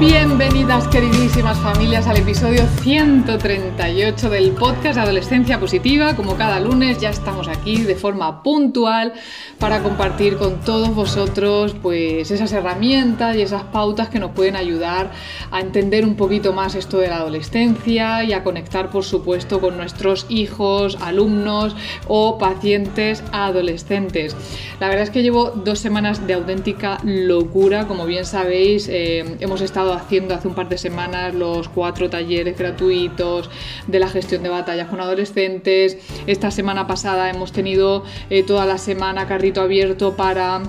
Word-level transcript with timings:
Bienvenidas 0.00 0.88
queridísimas 0.88 1.58
familias 1.58 2.06
al 2.06 2.16
episodio 2.16 2.66
138 2.80 4.30
del 4.30 4.52
podcast 4.52 4.98
Adolescencia 4.98 5.60
Positiva. 5.60 6.16
Como 6.16 6.36
cada 6.36 6.58
lunes 6.58 6.96
ya 6.98 7.10
estamos 7.10 7.48
aquí 7.48 7.82
de 7.82 7.96
forma 7.96 8.42
puntual 8.42 9.12
para 9.58 9.82
compartir 9.82 10.38
con 10.38 10.62
todos 10.62 10.94
vosotros 10.94 11.76
pues 11.82 12.30
esas 12.30 12.50
herramientas 12.54 13.36
y 13.36 13.42
esas 13.42 13.64
pautas 13.64 14.08
que 14.08 14.18
nos 14.18 14.30
pueden 14.30 14.56
ayudar 14.56 15.10
a 15.50 15.60
entender 15.60 16.06
un 16.06 16.16
poquito 16.16 16.54
más 16.54 16.76
esto 16.76 16.96
de 16.96 17.08
la 17.08 17.18
adolescencia 17.18 18.24
y 18.24 18.32
a 18.32 18.42
conectar 18.42 18.88
por 18.88 19.04
supuesto 19.04 19.60
con 19.60 19.76
nuestros 19.76 20.24
hijos, 20.30 20.96
alumnos 21.02 21.76
o 22.08 22.38
pacientes 22.38 23.22
adolescentes. 23.32 24.34
La 24.80 24.88
verdad 24.88 25.02
es 25.02 25.10
que 25.10 25.22
llevo 25.22 25.50
dos 25.50 25.78
semanas 25.78 26.26
de 26.26 26.32
auténtica 26.32 26.96
locura, 27.04 27.86
como 27.86 28.06
bien 28.06 28.24
sabéis, 28.24 28.88
eh, 28.88 29.36
hemos 29.40 29.60
estado 29.60 29.89
haciendo 29.92 30.34
hace 30.34 30.48
un 30.48 30.54
par 30.54 30.68
de 30.68 30.78
semanas 30.78 31.34
los 31.34 31.68
cuatro 31.68 32.10
talleres 32.10 32.58
gratuitos 32.58 33.50
de 33.86 33.98
la 33.98 34.08
gestión 34.08 34.42
de 34.42 34.48
batallas 34.48 34.88
con 34.88 35.00
adolescentes. 35.00 35.98
Esta 36.26 36.50
semana 36.50 36.86
pasada 36.86 37.30
hemos 37.30 37.52
tenido 37.52 38.04
eh, 38.30 38.42
toda 38.42 38.66
la 38.66 38.78
semana 38.78 39.26
carrito 39.26 39.60
abierto 39.60 40.16
para 40.16 40.62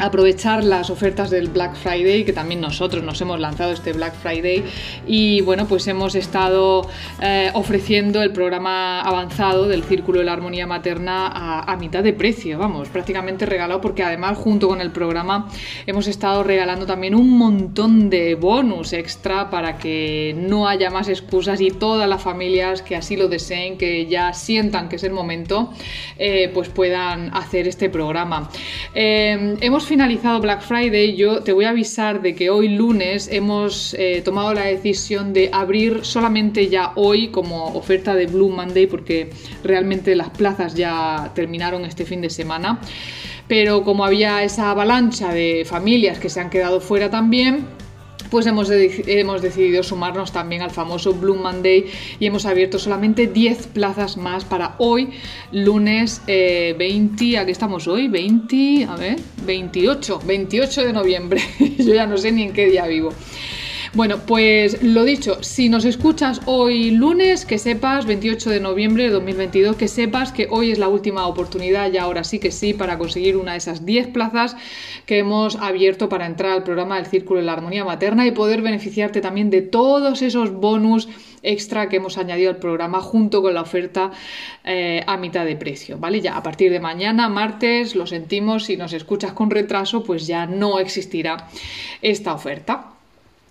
aprovechar 0.00 0.64
las 0.64 0.90
ofertas 0.90 1.30
del 1.30 1.48
Black 1.48 1.76
Friday, 1.76 2.24
que 2.24 2.32
también 2.32 2.60
nosotros 2.60 3.04
nos 3.04 3.20
hemos 3.20 3.38
lanzado 3.38 3.72
este 3.72 3.92
Black 3.92 4.14
Friday 4.14 4.64
y 5.06 5.40
bueno, 5.42 5.66
pues 5.66 5.86
hemos 5.86 6.14
estado 6.14 6.88
eh, 7.20 7.50
ofreciendo 7.54 8.22
el 8.22 8.32
programa 8.32 9.00
avanzado 9.00 9.68
del 9.68 9.84
Círculo 9.84 10.18
de 10.18 10.24
la 10.24 10.32
Armonía 10.32 10.66
Materna 10.66 11.28
a, 11.28 11.76
mitad 11.76 12.02
de 12.02 12.12
precio, 12.12 12.58
vamos, 12.58 12.88
prácticamente 12.88 13.46
regalado 13.46 13.80
porque 13.80 14.02
además 14.02 14.38
junto 14.38 14.68
con 14.68 14.80
el 14.80 14.90
programa 14.90 15.48
hemos 15.86 16.06
estado 16.06 16.42
regalando 16.42 16.86
también 16.86 17.14
un 17.14 17.36
montón 17.36 18.10
de 18.10 18.36
bonus 18.36 18.92
extra 18.92 19.50
para 19.50 19.76
que 19.76 20.34
no 20.36 20.68
haya 20.68 20.90
más 20.90 21.08
excusas 21.08 21.60
y 21.60 21.70
todas 21.70 22.08
las 22.08 22.22
familias 22.22 22.82
que 22.82 22.96
así 22.96 23.16
lo 23.16 23.28
deseen, 23.28 23.76
que 23.76 24.06
ya 24.06 24.32
sientan 24.32 24.88
que 24.88 24.96
es 24.96 25.04
el 25.04 25.12
momento, 25.12 25.72
eh, 26.18 26.50
pues 26.54 26.68
puedan 26.68 27.34
hacer 27.34 27.66
este 27.68 27.90
programa. 27.90 28.48
Eh, 28.94 29.56
hemos 29.60 29.83
finalizado 29.86 30.40
Black 30.40 30.62
Friday, 30.62 31.16
yo 31.16 31.42
te 31.42 31.52
voy 31.52 31.64
a 31.64 31.70
avisar 31.70 32.22
de 32.22 32.34
que 32.34 32.50
hoy 32.50 32.68
lunes 32.68 33.28
hemos 33.30 33.94
eh, 33.94 34.22
tomado 34.24 34.54
la 34.54 34.64
decisión 34.64 35.32
de 35.32 35.50
abrir 35.52 36.04
solamente 36.04 36.68
ya 36.68 36.92
hoy 36.96 37.28
como 37.28 37.66
oferta 37.74 38.14
de 38.14 38.26
Blue 38.26 38.50
Monday 38.50 38.86
porque 38.86 39.30
realmente 39.62 40.16
las 40.16 40.30
plazas 40.30 40.74
ya 40.74 41.32
terminaron 41.34 41.84
este 41.84 42.04
fin 42.04 42.20
de 42.20 42.30
semana. 42.30 42.80
Pero 43.48 43.84
como 43.84 44.04
había 44.04 44.42
esa 44.42 44.70
avalancha 44.70 45.32
de 45.32 45.64
familias 45.64 46.18
que 46.18 46.30
se 46.30 46.40
han 46.40 46.50
quedado 46.50 46.80
fuera 46.80 47.10
también, 47.10 47.66
pues 48.30 48.46
hemos, 48.46 48.70
hemos, 48.70 49.42
decidido 49.42 49.82
sumarnos 49.82 50.32
también 50.32 50.62
al 50.62 50.70
famoso 50.70 51.14
Blue 51.14 51.36
Monday 51.36 51.86
y 52.18 52.26
hemos 52.26 52.46
abierto 52.46 52.78
solamente 52.78 53.26
10 53.26 53.68
plazas 53.68 54.16
más 54.16 54.44
para 54.44 54.74
hoy, 54.78 55.10
lunes 55.52 56.22
20, 56.26 57.24
eh, 57.24 57.38
aquí 57.38 57.50
estamos 57.50 57.86
hoy? 57.86 58.08
20, 58.08 58.86
a 58.88 58.96
ver, 58.96 59.16
28, 59.44 60.20
28 60.24 60.86
de 60.86 60.92
noviembre. 60.92 61.42
Yo 61.78 61.94
ya 61.94 62.06
no 62.06 62.16
sé 62.16 62.32
ni 62.32 62.42
en 62.42 62.52
qué 62.52 62.66
día 62.66 62.86
vivo. 62.86 63.12
Bueno, 63.94 64.18
pues 64.26 64.82
lo 64.82 65.04
dicho, 65.04 65.40
si 65.44 65.68
nos 65.68 65.84
escuchas 65.84 66.40
hoy 66.46 66.90
lunes, 66.90 67.46
que 67.46 67.58
sepas, 67.58 68.06
28 68.06 68.50
de 68.50 68.58
noviembre 68.58 69.04
de 69.04 69.10
2022, 69.10 69.76
que 69.76 69.86
sepas 69.86 70.32
que 70.32 70.48
hoy 70.50 70.72
es 70.72 70.78
la 70.78 70.88
última 70.88 71.28
oportunidad 71.28 71.92
y 71.92 71.98
ahora 71.98 72.24
sí 72.24 72.40
que 72.40 72.50
sí 72.50 72.74
para 72.74 72.98
conseguir 72.98 73.36
una 73.36 73.52
de 73.52 73.58
esas 73.58 73.86
10 73.86 74.08
plazas 74.08 74.56
que 75.06 75.18
hemos 75.18 75.54
abierto 75.54 76.08
para 76.08 76.26
entrar 76.26 76.50
al 76.50 76.64
programa 76.64 76.96
del 76.96 77.06
Círculo 77.06 77.38
de 77.38 77.46
la 77.46 77.52
Armonía 77.52 77.84
Materna 77.84 78.26
y 78.26 78.32
poder 78.32 78.62
beneficiarte 78.62 79.20
también 79.20 79.48
de 79.48 79.62
todos 79.62 80.22
esos 80.22 80.52
bonus 80.52 81.08
extra 81.44 81.88
que 81.88 81.98
hemos 81.98 82.18
añadido 82.18 82.50
al 82.50 82.56
programa 82.56 83.00
junto 83.00 83.42
con 83.42 83.54
la 83.54 83.62
oferta 83.62 84.10
eh, 84.64 85.04
a 85.06 85.16
mitad 85.18 85.44
de 85.44 85.54
precio, 85.54 85.98
¿vale? 85.98 86.20
Ya 86.20 86.36
a 86.36 86.42
partir 86.42 86.72
de 86.72 86.80
mañana, 86.80 87.28
martes, 87.28 87.94
lo 87.94 88.08
sentimos, 88.08 88.64
si 88.64 88.76
nos 88.76 88.92
escuchas 88.92 89.34
con 89.34 89.50
retraso, 89.50 90.02
pues 90.02 90.26
ya 90.26 90.46
no 90.46 90.80
existirá 90.80 91.46
esta 92.02 92.34
oferta. 92.34 92.93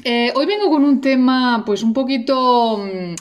Eh, 0.06 0.34
hoy 0.36 0.46
vengo 0.46 0.70
con 0.70 0.84
un 0.84 1.00
tema 1.00 1.64
pues 1.66 1.82
un 1.82 1.94
poquito 1.94 2.78
mm, 2.78 3.16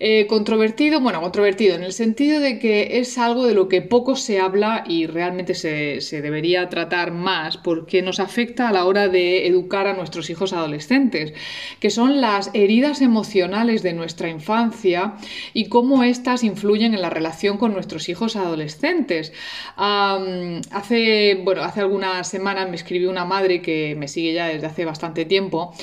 eh, 0.00 0.28
controvertido, 0.28 1.00
bueno, 1.00 1.20
controvertido 1.20 1.74
en 1.74 1.82
el 1.82 1.92
sentido 1.92 2.38
de 2.38 2.60
que 2.60 3.00
es 3.00 3.18
algo 3.18 3.44
de 3.44 3.54
lo 3.54 3.68
que 3.68 3.82
poco 3.82 4.14
se 4.14 4.38
habla 4.38 4.84
y 4.86 5.06
realmente 5.06 5.54
se, 5.54 6.22
debería 6.22 6.68
tratar 6.68 7.10
más 7.10 7.56
porque 7.56 8.00
nos 8.00 8.20
afecta 8.20 8.68
a 8.68 8.72
la 8.72 8.84
hora 8.84 9.08
de 9.08 9.48
educar 9.48 9.88
a 9.88 9.94
nuestros 9.94 10.30
hijos 10.30 10.52
adolescentes, 10.52 11.32
que 11.80 11.90
son 11.90 12.20
las 12.20 12.50
heridas 12.54 13.00
emocionales 13.02 13.82
de 13.82 13.92
nuestra 13.92 14.28
infancia 14.28 15.14
y 15.52 15.68
cómo 15.68 16.04
éstas 16.04 16.44
influyen 16.44 16.94
en 16.94 17.02
la 17.02 17.10
relación 17.10 17.58
con 17.58 17.72
nuestros 17.72 18.08
hijos 18.08 18.36
adolescentes. 18.36 19.32
hace, 19.76 21.40
bueno, 21.42 21.62
hace 21.62 21.80
algunas 21.80 22.28
semanas 22.28 22.68
me 22.70 22.76
escribió 22.76 23.10
una 23.10 23.24
madre 23.24 23.60
que 23.62 23.96
me 23.96 24.06
sigue 24.06 24.32
ya 24.32 24.46
desde 24.46 24.66
hace 24.66 24.84
bastante 24.84 25.24
tiempo, 25.24 25.74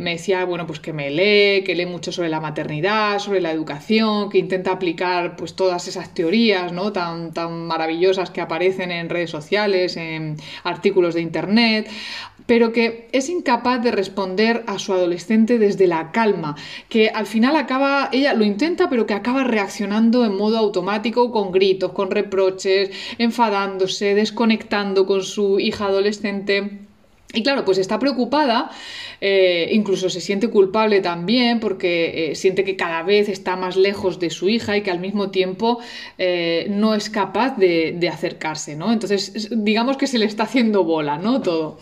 me 0.00 0.12
decía, 0.12 0.44
bueno, 0.44 0.66
pues 0.66 0.80
que 0.80 0.92
me 0.92 1.10
lee, 1.10 1.64
que 1.64 1.74
lee 1.74 1.86
mucho 1.86 2.12
sobre 2.12 2.28
la 2.28 2.40
maternidad, 2.40 3.18
sobre 3.18 3.40
la 3.40 3.50
educación, 3.50 4.30
que 4.30 4.38
intenta 4.38 4.72
aplicar 4.72 5.36
pues 5.36 5.54
todas 5.54 5.88
esas 5.88 6.14
teorías 6.14 6.72
¿no? 6.72 6.92
tan, 6.92 7.32
tan 7.32 7.66
maravillosas 7.66 8.30
que 8.30 8.40
aparecen 8.40 8.90
en 8.90 9.08
redes 9.08 9.30
sociales, 9.30 9.96
en 9.96 10.36
artículos 10.64 11.14
de 11.14 11.20
internet, 11.22 11.88
pero 12.46 12.72
que 12.72 13.08
es 13.12 13.28
incapaz 13.28 13.82
de 13.82 13.90
responder 13.90 14.64
a 14.66 14.78
su 14.78 14.92
adolescente 14.92 15.58
desde 15.58 15.86
la 15.86 16.12
calma, 16.12 16.56
que 16.88 17.08
al 17.08 17.26
final 17.26 17.56
acaba, 17.56 18.10
ella 18.12 18.34
lo 18.34 18.44
intenta, 18.44 18.90
pero 18.90 19.06
que 19.06 19.14
acaba 19.14 19.44
reaccionando 19.44 20.24
en 20.24 20.36
modo 20.36 20.58
automático 20.58 21.30
con 21.32 21.52
gritos, 21.52 21.92
con 21.92 22.10
reproches, 22.10 22.90
enfadándose, 23.18 24.14
desconectando 24.14 25.06
con 25.06 25.22
su 25.22 25.58
hija 25.58 25.86
adolescente. 25.86 26.83
Y 27.34 27.42
claro, 27.42 27.64
pues 27.64 27.78
está 27.78 27.98
preocupada 27.98 28.70
eh, 29.26 29.68
incluso 29.72 30.10
se 30.10 30.20
siente 30.20 30.48
culpable 30.48 31.00
también 31.00 31.58
porque 31.58 32.32
eh, 32.32 32.34
siente 32.34 32.62
que 32.62 32.76
cada 32.76 33.02
vez 33.02 33.30
está 33.30 33.56
más 33.56 33.74
lejos 33.74 34.18
de 34.18 34.28
su 34.28 34.50
hija 34.50 34.76
y 34.76 34.82
que 34.82 34.90
al 34.90 35.00
mismo 35.00 35.30
tiempo 35.30 35.78
eh, 36.18 36.66
no 36.68 36.94
es 36.94 37.08
capaz 37.08 37.56
de, 37.56 37.96
de, 37.98 38.08
acercarse, 38.10 38.76
¿no? 38.76 38.92
Entonces, 38.92 39.48
digamos 39.50 39.96
que 39.96 40.06
se 40.06 40.18
le 40.18 40.26
está 40.26 40.42
haciendo 40.42 40.84
bola, 40.84 41.16
¿no? 41.16 41.40
Todo 41.40 41.78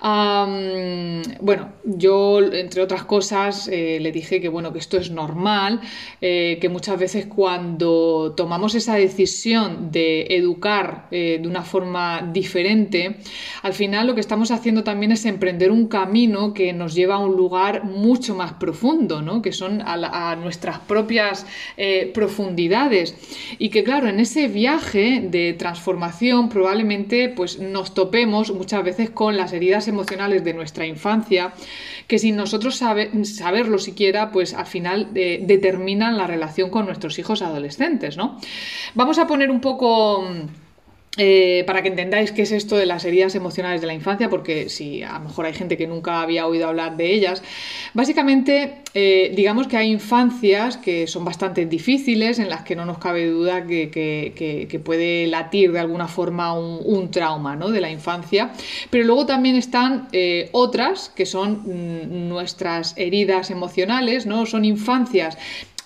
bueno, 0.00 1.72
yo, 1.84 2.40
entre 2.40 2.82
otras 2.82 3.04
cosas, 3.04 3.68
eh, 3.72 3.98
le 4.00 4.12
dije 4.12 4.40
que, 4.40 4.48
bueno, 4.48 4.72
que 4.72 4.78
esto 4.78 4.96
es 4.96 5.10
normal, 5.10 5.80
eh, 6.20 6.58
que 6.60 6.68
muchas 6.68 6.98
veces 6.98 7.26
cuando 7.26 8.34
tomamos 8.36 8.74
esa 8.74 8.94
decisión 8.94 9.90
de 9.90 10.26
educar 10.30 11.08
eh, 11.10 11.38
de 11.40 11.48
una 11.48 11.62
forma 11.62 12.30
diferente, 12.32 13.16
al 13.62 13.72
final 13.72 14.06
lo 14.06 14.14
que 14.14 14.20
estamos 14.20 14.50
haciendo 14.50 14.84
también 14.84 15.12
es 15.12 15.24
emprender 15.24 15.72
un 15.72 15.88
camino 15.88 16.54
que 16.54 16.72
nos 16.72 16.94
lleva 16.94 17.16
a 17.16 17.18
un 17.18 17.36
lugar 17.36 17.84
mucho 17.84 18.34
más 18.34 18.52
profundo, 18.54 19.22
¿no? 19.22 19.42
que 19.42 19.52
son 19.52 19.80
a, 19.82 20.32
a 20.32 20.36
nuestras 20.36 20.78
propias 20.80 21.46
profundidades. 22.12 23.16
Y 23.58 23.70
que, 23.70 23.84
claro, 23.84 24.08
en 24.08 24.20
ese 24.20 24.48
viaje 24.48 25.20
de 25.28 25.54
transformación 25.54 26.48
probablemente 26.48 27.28
pues, 27.28 27.58
nos 27.58 27.94
topemos 27.94 28.52
muchas 28.52 28.84
veces 28.84 29.10
con 29.10 29.36
las 29.36 29.52
heridas 29.52 29.87
emocionales 29.88 30.44
de 30.44 30.54
nuestra 30.54 30.86
infancia 30.86 31.52
que 32.06 32.18
sin 32.18 32.36
nosotros 32.36 32.76
saberlo 32.76 33.78
siquiera, 33.78 34.30
pues 34.30 34.54
al 34.54 34.66
final 34.66 35.08
eh, 35.14 35.40
determinan 35.42 36.16
la 36.16 36.26
relación 36.26 36.70
con 36.70 36.86
nuestros 36.86 37.18
hijos 37.18 37.42
adolescentes, 37.42 38.16
¿no? 38.16 38.38
Vamos 38.94 39.18
a 39.18 39.26
poner 39.26 39.50
un 39.50 39.60
poco... 39.60 40.24
Eh, 41.16 41.64
para 41.66 41.82
que 41.82 41.88
entendáis 41.88 42.30
qué 42.30 42.42
es 42.42 42.52
esto 42.52 42.76
de 42.76 42.86
las 42.86 43.04
heridas 43.04 43.34
emocionales 43.34 43.80
de 43.80 43.86
la 43.86 43.94
infancia, 43.94 44.28
porque 44.28 44.68
si 44.68 45.02
a 45.02 45.14
lo 45.14 45.20
mejor 45.20 45.46
hay 45.46 45.54
gente 45.54 45.76
que 45.76 45.86
nunca 45.86 46.20
había 46.20 46.46
oído 46.46 46.68
hablar 46.68 46.96
de 46.96 47.12
ellas, 47.12 47.42
básicamente 47.92 48.82
eh, 48.94 49.32
digamos 49.34 49.66
que 49.66 49.76
hay 49.76 49.90
infancias 49.90 50.76
que 50.76 51.06
son 51.08 51.24
bastante 51.24 51.66
difíciles, 51.66 52.38
en 52.38 52.48
las 52.48 52.62
que 52.62 52.76
no 52.76 52.84
nos 52.84 52.98
cabe 52.98 53.26
duda 53.26 53.66
que, 53.66 54.80
puede 54.84 55.26
latir 55.26 55.72
de 55.72 55.80
alguna 55.80 56.06
forma 56.06 56.52
un, 56.52 57.10
trauma 57.10 57.56
¿no? 57.56 57.70
de 57.70 57.80
la 57.80 57.90
infancia, 57.90 58.52
pero 58.90 59.04
luego 59.04 59.26
también 59.26 59.56
están 59.56 60.08
eh, 60.12 60.50
otras 60.52 61.08
que 61.08 61.26
son 61.26 61.62
mm, 61.64 62.28
nuestras 62.28 62.94
heridas 62.96 63.50
emocionales, 63.50 64.26
¿no? 64.26 64.46
son 64.46 64.64
infancias 64.64 65.36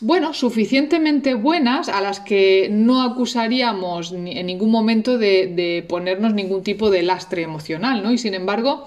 bueno, 0.02 0.34
suficientemente 0.34 1.34
buenas 1.34 1.88
a 1.88 2.00
las 2.00 2.18
que 2.18 2.68
no 2.72 3.02
acusaríamos 3.02 4.10
en 4.10 4.46
ningún 4.46 4.72
momento 4.72 5.16
de, 5.16 5.84
ponernos 5.88 6.34
ningún 6.34 6.64
tipo 6.64 6.90
de 6.90 7.02
lastre 7.02 7.42
emocional, 7.42 8.02
¿no? 8.02 8.12
Y 8.12 8.18
sin 8.18 8.34
embargo, 8.34 8.84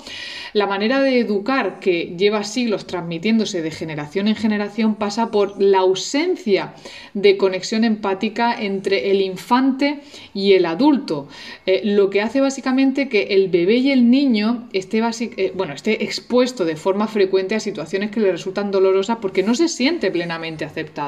la 0.51 0.67
manera 0.67 1.01
de 1.01 1.19
educar 1.19 1.79
que 1.79 2.15
lleva 2.17 2.43
siglos 2.43 2.85
transmitiéndose 2.85 3.61
de 3.61 3.71
generación 3.71 4.27
en 4.27 4.35
generación 4.35 4.95
pasa 4.95 5.31
por 5.31 5.61
la 5.61 5.79
ausencia 5.79 6.73
de 7.13 7.37
conexión 7.37 7.85
empática 7.85 8.53
entre 8.53 9.11
el 9.11 9.21
infante 9.21 10.01
y 10.33 10.51
el 10.51 10.65
adulto, 10.65 11.29
eh, 11.65 11.81
lo 11.85 12.09
que 12.09 12.21
hace 12.21 12.41
básicamente 12.41 13.07
que 13.07 13.23
el 13.31 13.47
bebé 13.47 13.77
y 13.77 13.91
el 13.91 14.09
niño 14.09 14.67
esté, 14.73 15.01
eh, 15.01 15.53
bueno, 15.55 15.73
esté 15.73 16.03
expuesto 16.03 16.65
de 16.65 16.75
forma 16.75 17.07
frecuente 17.07 17.55
a 17.55 17.61
situaciones 17.61 18.11
que 18.11 18.19
le 18.19 18.33
resultan 18.33 18.69
dolorosas 18.69 19.19
porque 19.21 19.43
no 19.43 19.55
se 19.55 19.69
siente 19.69 20.11
plenamente 20.11 20.65
aceptado. 20.65 21.04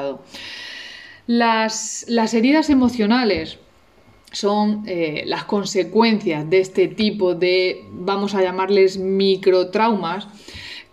Las, 1.26 2.04
las 2.08 2.34
heridas 2.34 2.70
emocionales 2.70 3.58
son 4.32 4.84
eh, 4.86 5.22
las 5.26 5.44
consecuencias 5.44 6.48
de 6.48 6.60
este 6.60 6.88
tipo 6.88 7.34
de, 7.34 7.84
vamos 7.90 8.34
a 8.34 8.42
llamarles, 8.42 8.98
microtraumas, 8.98 10.28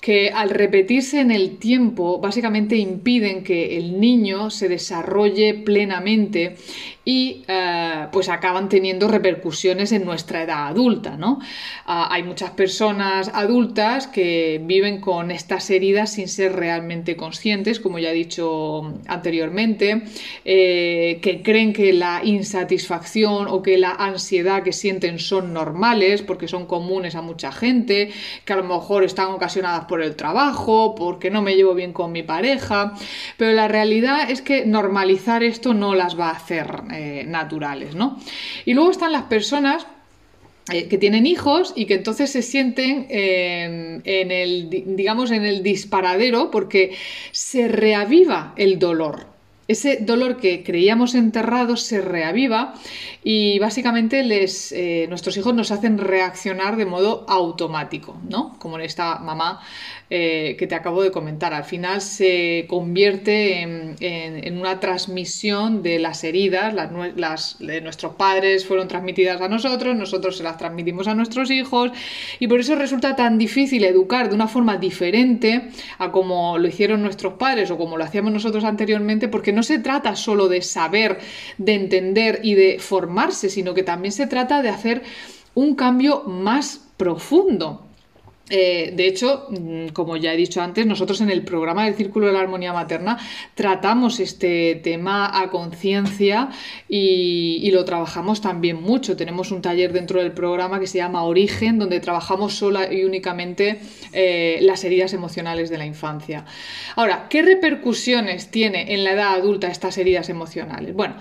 que 0.02 0.30
al 0.30 0.52
repetirse 0.52 1.20
en 1.20 1.32
el 1.32 1.58
tiempo 1.58 2.20
básicamente 2.20 2.76
impiden 2.78 3.44
que 3.44 3.78
el 3.78 4.00
niño 4.00 4.52
se 4.52 4.70
desarrolle 4.70 5.56
plenamente 5.56 6.58
y 7.06 7.44
eh, 7.48 8.08
pues 8.12 8.30
acaban 8.30 8.68
teniendo 8.68 9.08
repercusiones 9.08 9.92
en 9.92 10.04
nuestra 10.04 10.42
edad 10.42 10.68
adulta, 10.68 11.16
¿no? 11.18 11.40
Ah, 11.86 12.10
hay 12.12 12.24
muchas 12.24 12.50
personas 12.52 13.30
adultas 13.34 14.08
que 14.08 14.60
viven 14.64 15.00
con 15.00 15.30
estas 15.30 15.70
heridas 15.70 16.14
sin 16.14 16.28
ser 16.28 16.54
realmente 16.54 17.16
conscientes, 17.16 17.80
como 17.80 18.00
ya 18.00 18.10
he 18.10 18.14
dicho 18.14 18.96
anteriormente, 19.08 20.02
eh, 20.44 21.20
que 21.22 21.44
creen 21.44 21.74
que 21.74 21.94
la 21.94 22.22
insatisfacción 22.24 23.48
o 23.48 23.62
que 23.62 23.78
la 23.78 23.92
ansiedad 23.92 24.64
que 24.64 24.74
sienten 24.74 25.20
son 25.20 25.54
normales 25.54 26.24
porque 26.24 26.48
son 26.48 26.66
comunes 26.66 27.14
a 27.14 27.22
mucha 27.22 27.52
gente, 27.52 28.10
que 28.44 28.54
a 28.54 28.56
lo 28.56 28.64
mejor 28.64 29.04
están 29.04 29.28
ocasionadas 29.28 29.86
por 29.86 30.02
el 30.02 30.16
trabajo, 30.16 30.96
porque 30.96 31.30
no 31.30 31.44
me 31.44 31.56
llevo 31.56 31.76
bien 31.76 31.94
con 31.94 32.12
mi 32.12 32.24
pareja, 32.24 32.94
pero 33.38 33.52
la 33.52 33.68
realidad 33.68 34.32
es 34.32 34.42
que 34.42 34.66
normalizar 34.66 35.44
esto 35.44 35.76
no 35.76 35.94
las 35.94 36.20
va 36.20 36.30
a 36.30 36.36
hacer 36.38 36.95
eh, 36.98 37.24
naturales, 37.26 37.96
¿no? 37.96 38.20
Y 38.66 38.74
luego 38.74 38.92
están 38.92 39.12
las 39.12 39.24
personas 39.24 39.86
eh, 40.72 40.88
que 40.88 40.98
tienen 40.98 41.28
hijos 41.28 41.74
y 41.76 41.86
que 41.86 41.94
entonces 41.94 42.32
se 42.32 42.42
sienten 42.42 43.06
eh, 43.10 44.02
en 44.04 44.32
el, 44.32 44.70
digamos, 44.70 45.30
en 45.30 45.46
el 45.46 45.62
disparadero 45.62 46.50
porque 46.50 46.96
se 47.32 47.68
reaviva 47.68 48.54
el 48.58 48.80
dolor. 48.80 49.35
Ese 49.68 49.98
dolor 50.02 50.38
que 50.38 50.64
creíamos 50.64 51.16
enterrado 51.16 51.76
se 51.78 52.02
reaviva 52.02 52.76
y 53.24 53.58
básicamente 53.60 54.24
les, 54.24 54.74
nuestros 55.10 55.36
hijos 55.38 55.54
nos 55.54 55.72
hacen 55.72 55.98
reaccionar 55.98 56.76
de 56.76 56.86
modo 56.86 57.26
automático, 57.28 58.16
¿no? 58.30 58.56
Como 58.60 58.78
en 58.78 58.86
esta 58.86 59.18
mamá 59.20 59.62
eh, 60.12 60.56
que 60.60 60.68
te 60.68 60.76
acabo 60.76 61.02
de 61.02 61.10
comentar. 61.10 61.56
Al 61.56 61.64
final 61.64 62.00
se 62.00 62.68
convierte 62.70 63.62
en, 63.64 64.58
una 64.60 64.80
transmisión 64.80 65.82
de 65.82 65.98
las 65.98 66.24
heridas, 66.24 66.76
las, 67.16 67.60
nuestros 67.60 68.14
padres 68.14 68.68
fueron 68.68 68.88
transmitidas 68.88 69.42
a 69.42 69.48
nosotros, 69.48 69.96
nosotros 69.96 70.38
se 70.38 70.44
las 70.44 70.60
transmitimos 70.60 71.08
a 71.08 71.16
nuestros 71.16 71.50
hijos 71.50 71.92
y 72.40 72.48
por 72.48 72.60
eso 72.60 72.76
resulta 72.76 73.16
tan 73.16 73.40
difícil 73.40 73.84
educar 73.84 74.30
de 74.30 74.36
una 74.36 74.48
forma 74.48 74.78
diferente 74.78 75.70
a 75.98 76.12
como 76.12 76.60
lo 76.60 76.68
hicieron 76.68 77.02
nuestros 77.02 77.34
padres 77.34 77.72
o 77.72 77.78
como 77.78 77.98
lo 77.98 78.04
hacíamos 78.04 78.32
nosotros 78.32 78.64
anteriormente, 78.64 79.28
porque 79.28 79.54
no 79.56 79.64
se 79.64 79.80
trata 79.80 80.16
solo 80.16 80.48
de 80.48 80.62
saber, 80.62 81.20
de 81.58 81.74
entender 81.74 82.42
y 82.44 82.54
de 82.54 82.78
formarse, 82.80 83.50
sino 83.50 83.74
que 83.74 83.84
también 83.84 84.12
se 84.12 84.28
trata 84.28 84.62
de 84.62 84.70
hacer 84.70 85.02
un 85.56 85.76
cambio 85.76 86.24
más 86.24 86.82
profundo. 86.98 87.85
Eh, 88.50 88.92
de 88.94 89.08
hecho, 89.08 89.48
mm, 89.50 89.88
como 89.88 90.18
ya 90.18 90.34
he 90.34 90.38
dicho 90.38 90.62
antes, 90.62 90.86
nosotros 90.86 91.20
en 91.22 91.32
el 91.32 91.44
programa 91.44 91.86
del 91.86 91.96
Círculo 91.96 92.28
de 92.28 92.34
la 92.34 92.42
Armonía 92.42 92.74
Materna 92.74 93.18
tratamos 93.56 94.20
este 94.20 94.76
tema 94.76 95.42
a 95.42 95.50
conciencia 95.50 96.50
y, 96.88 97.72
lo 97.72 97.84
trabajamos 97.84 98.40
también 98.40 98.82
mucho. 98.82 99.18
Tenemos 99.18 99.52
un 99.52 99.62
taller 99.62 99.92
dentro 99.92 100.22
del 100.22 100.32
programa 100.32 100.80
que 100.80 100.88
se 100.88 101.00
llama 101.00 101.24
Origen, 101.24 101.78
donde 101.78 102.00
trabajamos 102.00 102.54
sola 102.54 102.94
y 102.94 103.04
únicamente 103.04 103.82
eh, 104.14 104.60
las 104.62 104.86
heridas 104.86 105.12
emocionales 105.12 105.70
de 105.70 105.78
la 105.78 105.86
infancia. 105.86 106.46
Ahora, 106.96 107.28
¿qué 107.30 107.42
repercusiones 107.42 108.50
tiene 108.50 108.94
en 108.94 109.04
la 109.04 109.12
edad 109.12 109.34
adulta 109.34 109.68
estas 109.68 109.98
heridas 109.98 110.30
emocionales? 110.30 110.94
Bueno, 110.96 111.16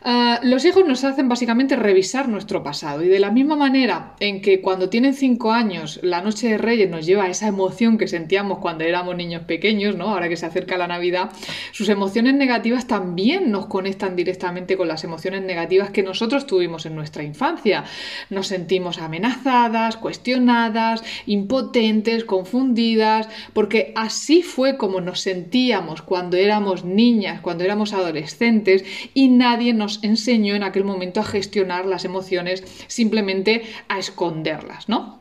Ah, 0.00 0.38
los 0.44 0.64
hijos 0.64 0.86
nos 0.86 1.02
hacen 1.02 1.28
básicamente 1.28 1.74
revisar 1.74 2.28
nuestro 2.28 2.62
pasado 2.62 3.02
y 3.02 3.08
de 3.08 3.18
la 3.18 3.32
misma 3.32 3.56
manera 3.56 4.14
en 4.20 4.40
que 4.40 4.60
cuando 4.60 4.88
tienen 4.88 5.12
cinco 5.12 5.50
años 5.50 5.98
la 6.04 6.22
noche 6.22 6.50
de 6.50 6.58
Reyes 6.58 6.88
nos 6.88 7.04
lleva 7.04 7.24
a 7.24 7.30
esa 7.30 7.48
emoción 7.48 7.98
que 7.98 8.06
sentíamos 8.06 8.58
cuando 8.58 8.84
éramos 8.84 9.16
niños 9.16 9.42
pequeños, 9.42 9.96
¿no? 9.96 10.10
ahora 10.10 10.28
que 10.28 10.36
se 10.36 10.46
acerca 10.46 10.78
la 10.78 10.86
Navidad, 10.86 11.32
sus 11.72 11.88
emociones 11.88 12.34
negativas 12.34 12.86
también 12.86 13.50
nos 13.50 13.66
conectan 13.66 14.14
directamente 14.14 14.76
con 14.76 14.86
las 14.86 15.02
emociones 15.02 15.42
negativas 15.42 15.90
que 15.90 16.04
nosotros 16.04 16.46
tuvimos 16.46 16.86
en 16.86 16.94
nuestra 16.94 17.24
infancia. 17.24 17.82
Nos 18.30 18.46
sentimos 18.46 18.98
amenazadas, 18.98 19.96
cuestionadas, 19.96 21.02
impotentes, 21.26 22.24
confundidas, 22.24 23.28
porque 23.52 23.92
así 23.96 24.42
fue 24.42 24.76
como 24.76 25.00
nos 25.00 25.20
sentíamos 25.20 26.02
cuando 26.02 26.36
éramos 26.36 26.84
niñas, 26.84 27.40
cuando 27.40 27.64
éramos 27.64 27.92
adolescentes 27.92 28.84
y 29.12 29.28
nadie 29.28 29.74
nos 29.74 29.87
enseñó 30.02 30.54
en 30.54 30.62
aquel 30.62 30.84
momento 30.84 31.20
a 31.20 31.24
gestionar 31.24 31.86
las 31.86 32.04
emociones, 32.04 32.62
simplemente 32.86 33.62
a 33.88 33.98
esconderlas, 33.98 34.88
¿no? 34.88 35.18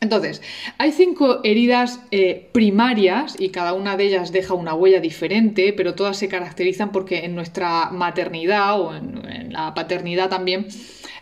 Entonces, 0.00 0.42
hay 0.78 0.90
cinco 0.90 1.40
heridas 1.44 2.00
eh, 2.10 2.48
primarias 2.52 3.36
y 3.38 3.50
cada 3.50 3.72
una 3.72 3.96
de 3.96 4.04
ellas 4.04 4.32
deja 4.32 4.52
una 4.52 4.74
huella 4.74 5.00
diferente, 5.00 5.72
pero 5.72 5.94
todas 5.94 6.16
se 6.16 6.26
caracterizan 6.26 6.90
porque 6.90 7.24
en 7.24 7.36
nuestra 7.36 7.90
maternidad 7.90 8.80
o 8.80 8.96
en 8.96 9.52
la 9.52 9.74
paternidad 9.74 10.28
también 10.28 10.66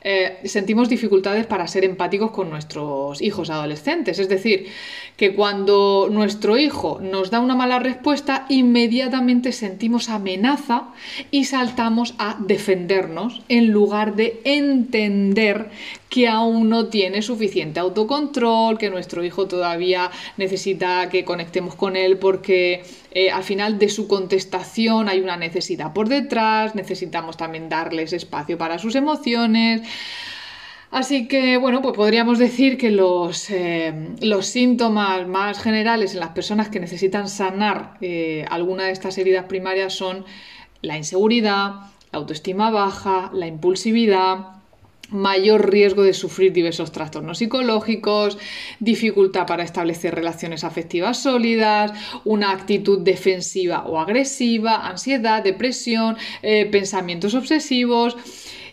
eh, 0.02 0.38
sentimos 0.44 0.88
dificultades 0.88 1.46
para 1.46 1.66
ser 1.66 1.84
empáticos 1.84 2.30
con 2.30 2.48
nuestros 2.48 3.20
hijos 3.20 3.50
adolescentes. 3.50 4.18
Es 4.18 4.28
decir, 4.28 4.68
que 5.16 5.34
cuando 5.34 6.08
nuestro 6.10 6.56
hijo 6.56 7.00
nos 7.02 7.30
da 7.30 7.40
una 7.40 7.54
mala 7.54 7.78
respuesta, 7.78 8.46
inmediatamente 8.48 9.52
sentimos 9.52 10.08
amenaza 10.08 10.88
y 11.30 11.44
saltamos 11.44 12.14
a 12.18 12.36
defendernos 12.40 13.42
en 13.48 13.70
lugar 13.70 14.16
de 14.16 14.40
entender 14.44 15.68
que 16.08 16.26
aún 16.28 16.68
no 16.68 16.86
tiene 16.86 17.22
suficiente 17.22 17.78
autocontrol, 17.78 18.78
que 18.78 18.90
nuestro 18.90 19.22
hijo 19.22 19.46
todavía 19.46 20.10
necesita 20.36 21.08
que 21.08 21.24
conectemos 21.24 21.74
con 21.76 21.94
él 21.94 22.16
porque 22.18 22.82
eh, 23.12 23.30
al 23.30 23.42
final 23.42 23.78
de 23.78 23.88
su 23.88 24.06
contestación 24.06 25.08
hay 25.08 25.20
una 25.20 25.36
necesidad 25.36 25.92
por 25.92 26.08
detrás, 26.08 26.74
necesitamos 26.74 27.36
también 27.36 27.68
darles 27.68 28.12
espacio 28.12 28.56
para 28.56 28.78
sus 28.78 28.94
emociones. 28.94 29.82
Así 30.90 31.28
que, 31.28 31.56
bueno, 31.56 31.82
pues 31.82 31.94
podríamos 31.94 32.38
decir 32.38 32.76
que 32.76 32.90
los, 32.90 33.48
eh, 33.50 34.08
los 34.20 34.46
síntomas 34.46 35.26
más 35.28 35.60
generales 35.60 36.14
en 36.14 36.20
las 36.20 36.30
personas 36.30 36.68
que 36.68 36.80
necesitan 36.80 37.28
sanar 37.28 37.96
eh, 38.00 38.44
alguna 38.50 38.84
de 38.84 38.92
estas 38.92 39.16
heridas 39.18 39.44
primarias 39.44 39.94
son 39.94 40.24
la 40.82 40.96
inseguridad, 40.96 41.74
la 42.10 42.18
autoestima 42.18 42.70
baja, 42.70 43.30
la 43.32 43.46
impulsividad, 43.46 44.59
mayor 45.10 45.70
riesgo 45.70 46.02
de 46.02 46.14
sufrir 46.14 46.52
diversos 46.52 46.92
trastornos 46.92 47.38
psicológicos, 47.38 48.38
dificultad 48.78 49.46
para 49.46 49.64
establecer 49.64 50.14
relaciones 50.14 50.64
afectivas 50.64 51.22
sólidas, 51.22 51.92
una 52.24 52.52
actitud 52.52 53.00
defensiva 53.00 53.84
o 53.86 53.98
agresiva, 53.98 54.88
ansiedad, 54.88 55.42
depresión, 55.42 56.16
eh, 56.42 56.66
pensamientos 56.66 57.34
obsesivos. 57.34 58.16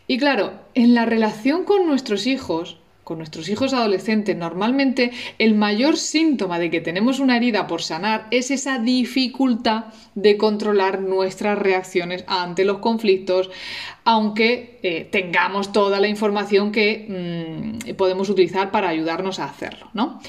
Y 0.08 0.18
claro, 0.18 0.54
en 0.74 0.94
la 0.94 1.06
relación 1.06 1.66
con 1.66 1.86
nuestros 1.86 2.28
hijos, 2.28 2.78
con 3.08 3.20
nuestros 3.20 3.48
hijos 3.48 3.72
adolescentes, 3.72 4.36
normalmente 4.36 5.12
el 5.40 5.56
mayor 5.56 5.96
síntoma 5.96 6.60
de 6.60 6.70
que 6.70 6.82
tenemos 6.82 7.22
una 7.22 7.38
herida 7.38 7.66
por 7.66 7.82
sanar 7.82 8.28
es 8.32 8.52
esa 8.52 8.80
dificultad 8.80 9.86
de 10.14 10.36
controlar 10.36 11.00
nuestras 11.00 11.58
reacciones 11.58 12.26
ante 12.28 12.66
los 12.66 12.80
conflictos, 12.80 13.50
aunque 14.04 14.80
eh, 14.84 15.08
tengamos 15.10 15.72
toda 15.72 16.02
la 16.02 16.10
información 16.10 16.74
que 16.74 17.80
mm, 17.88 17.94
podemos 17.94 18.28
utilizar 18.28 18.72
para 18.72 18.90
ayudarnos 18.90 19.40
a 19.40 19.46
hacerlo, 19.46 19.90
¿no? 19.94 20.20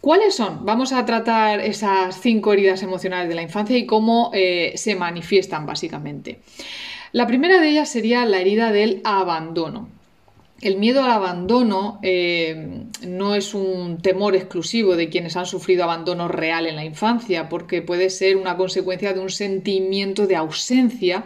¿Cuáles 0.00 0.34
son? 0.34 0.64
Vamos 0.64 0.94
a 0.94 1.04
tratar 1.04 1.60
esas 1.60 2.18
cinco 2.22 2.54
heridas 2.54 2.82
emocionales 2.82 3.28
de 3.28 3.34
la 3.34 3.42
infancia 3.42 3.76
y 3.76 3.84
cómo 3.84 4.30
eh, 4.32 4.72
se 4.76 4.94
manifiestan 4.94 5.66
básicamente. 5.66 6.40
La 7.12 7.26
primera 7.26 7.60
de 7.60 7.68
ellas 7.68 7.90
sería 7.90 8.24
la 8.24 8.40
herida 8.40 8.72
del 8.72 9.02
abandono. 9.04 9.97
El 10.60 10.76
miedo 10.76 11.04
al 11.04 11.10
abandono 11.10 12.00
eh, 12.02 12.84
no 13.06 13.34
es 13.36 13.54
un 13.54 13.98
temor 14.02 14.34
exclusivo 14.34 14.96
de 14.96 15.08
quienes 15.08 15.36
han 15.36 15.46
sufrido 15.46 15.84
abandono 15.84 16.26
real 16.26 16.66
en 16.66 16.76
la 16.76 16.84
infancia, 16.84 17.48
porque 17.48 17.80
puede 17.80 18.10
ser 18.10 18.36
una 18.36 18.56
consecuencia 18.56 19.12
de 19.12 19.20
un 19.20 19.30
sentimiento 19.30 20.26
de 20.26 20.36
ausencia 20.36 21.24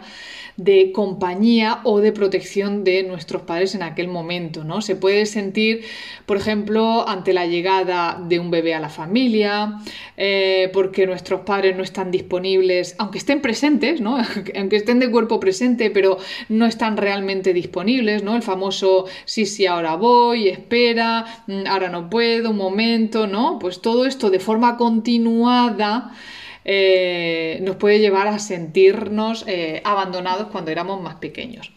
de 0.57 0.91
compañía 0.91 1.79
o 1.83 1.99
de 1.99 2.11
protección 2.11 2.83
de 2.83 3.03
nuestros 3.03 3.41
padres 3.43 3.73
en 3.73 3.81
aquel 3.81 4.07
momento, 4.07 4.63
¿no? 4.63 4.81
Se 4.81 4.95
puede 4.95 5.25
sentir, 5.25 5.83
por 6.25 6.37
ejemplo, 6.37 7.07
ante 7.07 7.33
la 7.33 7.47
llegada 7.47 8.21
de 8.23 8.39
un 8.39 8.51
bebé 8.51 8.75
a 8.75 8.79
la 8.79 8.89
familia, 8.89 9.79
eh, 10.15 10.69
porque 10.71 11.07
nuestros 11.07 11.41
padres 11.41 11.75
no 11.75 11.81
están 11.81 12.11
disponibles, 12.11 12.95
aunque 12.99 13.17
estén 13.17 13.41
presentes, 13.41 13.99
¿no? 13.99 14.17
aunque 14.55 14.75
estén 14.75 14.99
de 14.99 15.09
cuerpo 15.09 15.39
presente, 15.39 15.89
pero 15.89 16.17
no 16.49 16.67
están 16.67 16.97
realmente 16.97 17.53
disponibles, 17.53 18.21
¿no? 18.23 18.35
El 18.35 18.43
famoso 18.43 19.05
sí, 19.25 19.45
sí, 19.45 19.65
ahora 19.65 19.95
voy, 19.95 20.47
espera, 20.47 21.43
mm, 21.47 21.67
ahora 21.67 21.89
no 21.89 22.09
puedo, 22.09 22.51
un 22.51 22.57
momento, 22.57 23.27
¿no? 23.27 23.59
Pues 23.59 23.81
todo 23.81 24.05
esto 24.05 24.29
de 24.29 24.39
forma 24.39 24.77
continuada 24.77 26.11
eh, 26.65 27.59
nos 27.61 27.75
puede 27.75 27.99
llevar 27.99 28.27
a 28.27 28.39
sentirnos 28.39 29.43
eh, 29.47 29.81
abandonados 29.83 30.47
cuando 30.47 30.71
éramos 30.71 31.01
más 31.01 31.15
pequeños. 31.15 31.71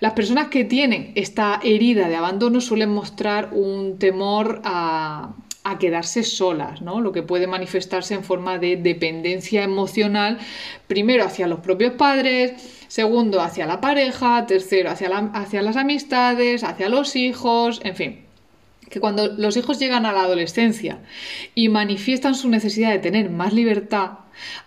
Las 0.00 0.12
personas 0.12 0.48
que 0.48 0.64
tienen 0.64 1.12
esta 1.14 1.60
herida 1.62 2.08
de 2.08 2.16
abandono 2.16 2.60
suelen 2.60 2.90
mostrar 2.90 3.50
un 3.52 3.98
temor 3.98 4.60
a, 4.64 5.34
quedarse 5.80 6.22
solas, 6.22 6.82
¿no? 6.82 7.00
lo 7.00 7.10
que 7.10 7.22
puede 7.22 7.46
manifestarse 7.46 8.12
en 8.12 8.22
forma 8.22 8.58
de 8.58 8.76
dependencia 8.76 9.64
emocional, 9.64 10.38
primero 10.86 11.24
hacia 11.24 11.48
los 11.48 11.60
propios 11.60 11.94
padres, 11.94 12.52
segundo 12.94 13.40
hacia 13.40 13.66
la 13.66 13.80
pareja, 13.80 14.46
tercero 14.46 14.88
hacia, 14.88 15.62
las 15.62 15.76
amistades, 15.76 16.62
hacia 16.62 16.88
los 16.88 17.16
hijos, 17.16 17.80
en 17.82 17.96
fin. 17.96 18.20
Que 18.88 19.00
cuando 19.00 19.26
los 19.26 19.56
hijos 19.56 19.80
llegan 19.80 20.06
a 20.06 20.12
la 20.12 20.20
adolescencia 20.20 21.00
y 21.56 21.68
manifiestan 21.68 22.36
su 22.36 22.48
necesidad 22.48 22.92
de 22.92 23.00
tener 23.00 23.30
más 23.30 23.52
libertad, 23.52 24.10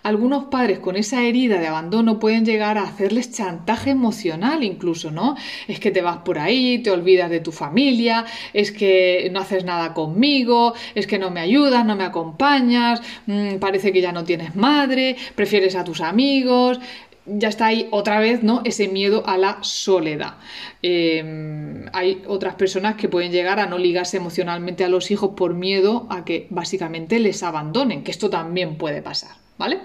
algunos 0.02 0.44
padres 0.44 0.78
con 0.78 0.96
esa 0.96 1.22
herida 1.22 1.58
de 1.58 1.68
abandono 1.68 2.18
pueden 2.18 2.44
llegar 2.44 2.76
a 2.78 2.82
hacerles 2.82 3.32
chantaje 3.32 3.90
emocional 3.90 4.62
incluso, 4.62 5.10
¿no? 5.10 5.36
Es 5.66 5.80
que 5.80 5.90
te 5.90 6.02
vas 6.02 6.18
por 6.18 6.38
ahí, 6.38 6.78
te 6.78 6.90
olvidas 6.90 7.30
de 7.30 7.40
tu 7.40 7.52
familia, 7.52 8.26
es 8.52 8.72
que 8.72 9.28
no 9.32 9.40
haces 9.40 9.64
nada 9.64 9.94
conmigo, 9.94 10.74
es 10.94 11.06
que 11.06 11.18
no 11.18 11.30
me 11.30 11.40
ayudas, 11.40 11.84
no 11.84 11.96
me 11.96 12.04
acompañas, 12.04 13.00
mm, 13.26 13.56
parece 13.56 13.92
que 13.92 14.00
ya 14.00 14.12
no 14.12 14.24
tienes 14.24 14.54
madre, 14.54 15.16
prefieres 15.34 15.74
a 15.76 15.84
tus 15.84 16.00
amigos, 16.00 16.80
ya 17.28 17.48
está 17.48 17.66
ahí 17.66 17.88
otra 17.90 18.20
vez, 18.20 18.42
¿no? 18.42 18.62
Ese 18.64 18.88
miedo 18.88 19.22
a 19.26 19.36
la 19.38 19.58
soledad. 19.62 20.34
Em, 20.82 21.86
hay 21.92 22.22
otras 22.26 22.54
personas 22.54 22.96
que 22.96 23.08
pueden 23.08 23.32
llegar 23.32 23.60
a 23.60 23.66
no 23.66 23.78
ligarse 23.78 24.16
emocionalmente 24.16 24.84
a 24.84 24.88
los 24.88 25.10
hijos 25.10 25.30
por 25.36 25.54
miedo 25.54 26.06
a 26.10 26.24
que 26.24 26.46
básicamente 26.50 27.18
les 27.18 27.42
abandonen, 27.42 28.04
que 28.04 28.10
esto 28.10 28.30
también 28.30 28.76
puede 28.76 29.02
pasar, 29.02 29.32
¿vale? 29.58 29.78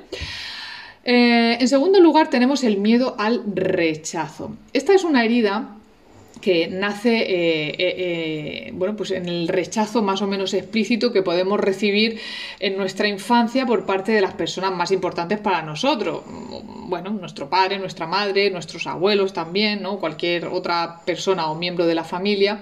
Eh, 1.04 1.58
en 1.60 1.68
segundo 1.68 2.00
lugar 2.00 2.30
tenemos 2.30 2.64
el 2.64 2.78
miedo 2.78 3.16
al 3.20 3.44
rechazo. 3.54 4.56
Esta 4.72 4.94
es 4.94 5.04
una 5.04 5.26
herida 5.26 5.76
que 6.44 6.68
nace 6.68 7.22
eh, 7.22 7.70
eh, 7.70 7.76
eh, 7.80 8.72
bueno, 8.74 8.98
pues 8.98 9.12
en 9.12 9.30
el 9.30 9.48
rechazo 9.48 10.02
más 10.02 10.22
o 10.22 10.28
menos 10.28 10.54
explícito 10.54 11.14
que 11.14 11.22
podemos 11.22 11.58
recibir 11.58 12.20
en 12.60 12.76
nuestra 12.76 13.08
infancia 13.08 13.66
por 13.66 13.86
parte 13.86 14.12
de 14.12 14.20
las 14.20 14.34
personas 14.34 14.74
más 14.74 14.92
importantes 14.92 15.40
para 15.40 15.62
nosotros. 15.62 16.22
Bueno, 16.26 17.12
nuestro 17.12 17.50
padre, 17.50 17.80
nuestra 17.80 18.08
madre, 18.08 18.50
nuestros 18.50 18.88
abuelos 18.88 19.32
también, 19.32 19.82
¿no? 19.82 20.00
cualquier 20.00 20.48
otra 20.48 21.00
persona 21.06 21.50
o 21.50 21.56
miembro 21.56 21.86
de 21.86 21.96
la 21.96 22.04
familia. 22.04 22.60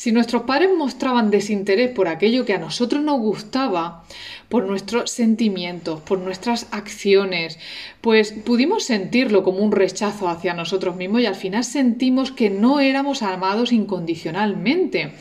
Si 0.00 0.12
nuestros 0.12 0.44
padres 0.44 0.70
mostraban 0.74 1.30
desinterés 1.30 1.90
por 1.90 2.08
aquello 2.08 2.46
que 2.46 2.54
a 2.54 2.58
nosotros 2.58 3.02
nos 3.02 3.20
gustaba, 3.20 4.02
por 4.48 4.64
nuestros 4.64 5.10
sentimientos, 5.10 6.00
por 6.00 6.20
nuestras 6.20 6.68
acciones, 6.70 7.58
pues 8.00 8.32
pudimos 8.32 8.84
sentirlo 8.84 9.42
como 9.42 9.58
un 9.58 9.72
rechazo 9.72 10.30
hacia 10.30 10.54
nosotros 10.54 10.96
mismos 10.96 11.20
y 11.20 11.26
al 11.26 11.34
final 11.34 11.64
sentimos 11.64 12.32
que 12.32 12.48
no 12.48 12.80
éramos 12.80 13.22
amados 13.22 13.72
incondicionalmente. 13.72 15.12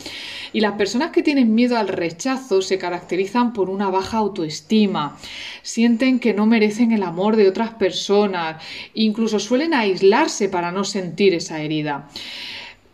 Y 0.54 0.62
las 0.62 0.76
personas 0.76 1.12
que 1.12 1.24
tienen 1.24 1.54
miedo 1.54 1.76
al 1.76 1.90
rechazo 1.90 2.62
se 2.62 2.78
caracterizan 2.78 3.52
por 3.52 3.70
una 3.70 3.90
baja 3.90 4.20
autoestima, 4.20 5.18
sienten 5.62 6.22
que 6.22 6.34
no 6.34 6.46
merecen 6.46 6.94
el 6.94 7.04
amor 7.04 7.36
de 7.36 7.50
otras 7.50 7.72
personas, 7.72 8.64
incluso 8.94 9.40
suelen 9.40 9.74
aislarse 9.74 10.48
para 10.48 10.72
no 10.72 10.86
sentir 10.86 11.34
esa 11.34 11.62
herida 11.62 12.08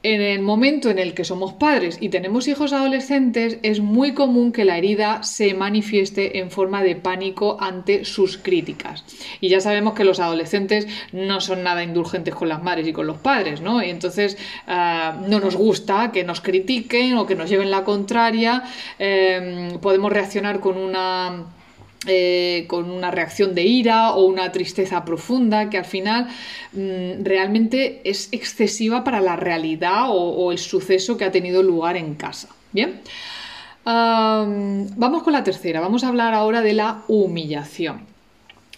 en 0.06 0.22
el 0.22 0.44
momento 0.44 0.92
en 0.92 1.00
el 1.00 1.16
que 1.16 1.24
somos 1.24 1.54
padres 1.54 1.98
y 2.00 2.10
tenemos 2.10 2.48
hijos 2.48 2.74
adolescentes, 2.74 3.58
es 3.64 3.80
muy 3.80 4.14
común 4.14 4.52
que 4.52 4.64
la 4.64 4.78
herida 4.78 5.24
se 5.24 5.56
manifieste 5.56 6.38
en 6.38 6.52
forma 6.52 6.84
de 6.84 6.96
pánico 6.96 7.58
ante 7.60 8.06
sus 8.06 8.38
críticas. 8.38 9.04
Y 9.42 9.50
ya 9.50 9.62
sabemos 9.62 9.96
que 9.96 10.04
los 10.04 10.20
adolescentes 10.20 10.88
no 11.12 11.42
son 11.42 11.64
nada 11.64 11.84
indulgentes 11.84 12.36
con 12.36 12.50
las 12.50 12.62
madres 12.62 12.88
y 12.88 12.94
con 12.94 13.08
los 13.08 13.18
padres, 13.18 13.62
¿no? 13.62 13.82
Y 13.82 13.90
entonces 13.90 14.38
ah, 14.68 15.20
no 15.28 15.40
nos 15.40 15.56
gusta 15.56 16.12
que 16.12 16.24
nos 16.24 16.40
critiquen 16.40 17.18
o 17.18 17.26
que 17.26 17.34
nos 17.34 17.50
lleven 17.50 17.72
la 17.72 17.84
contraria. 17.84 18.62
Em, 19.00 19.80
podemos 19.80 20.12
reaccionar 20.12 20.60
con 20.60 20.78
una 20.78 21.46
eh, 22.08 22.66
con 22.68 22.90
una 22.90 23.12
reacción 23.12 23.56
de 23.56 23.64
ira 23.64 24.12
o 24.12 24.26
una 24.26 24.52
tristeza 24.52 25.04
profunda 25.06 25.70
que 25.70 25.78
al 25.78 25.86
final 25.86 26.28
mm, 26.74 27.24
realmente 27.24 28.02
es 28.04 28.30
excesiva 28.32 29.04
para 29.04 29.22
la 29.22 29.36
realidad 29.36 30.06
o, 30.10 30.52
el 30.52 30.58
suceso 30.58 31.18
que 31.18 31.26
ha 31.26 31.32
tenido 31.32 31.64
lugar 31.64 31.98
en 31.98 32.16
casa. 32.16 32.50
Bien, 32.72 33.02
vamos 33.86 35.24
con 35.24 35.34
la 35.34 35.44
tercera, 35.44 35.80
vamos 35.80 36.04
a 36.04 36.10
hablar 36.10 36.34
ahora 36.34 36.62
de 36.62 36.74
la 36.74 37.04
humillación. 37.08 38.15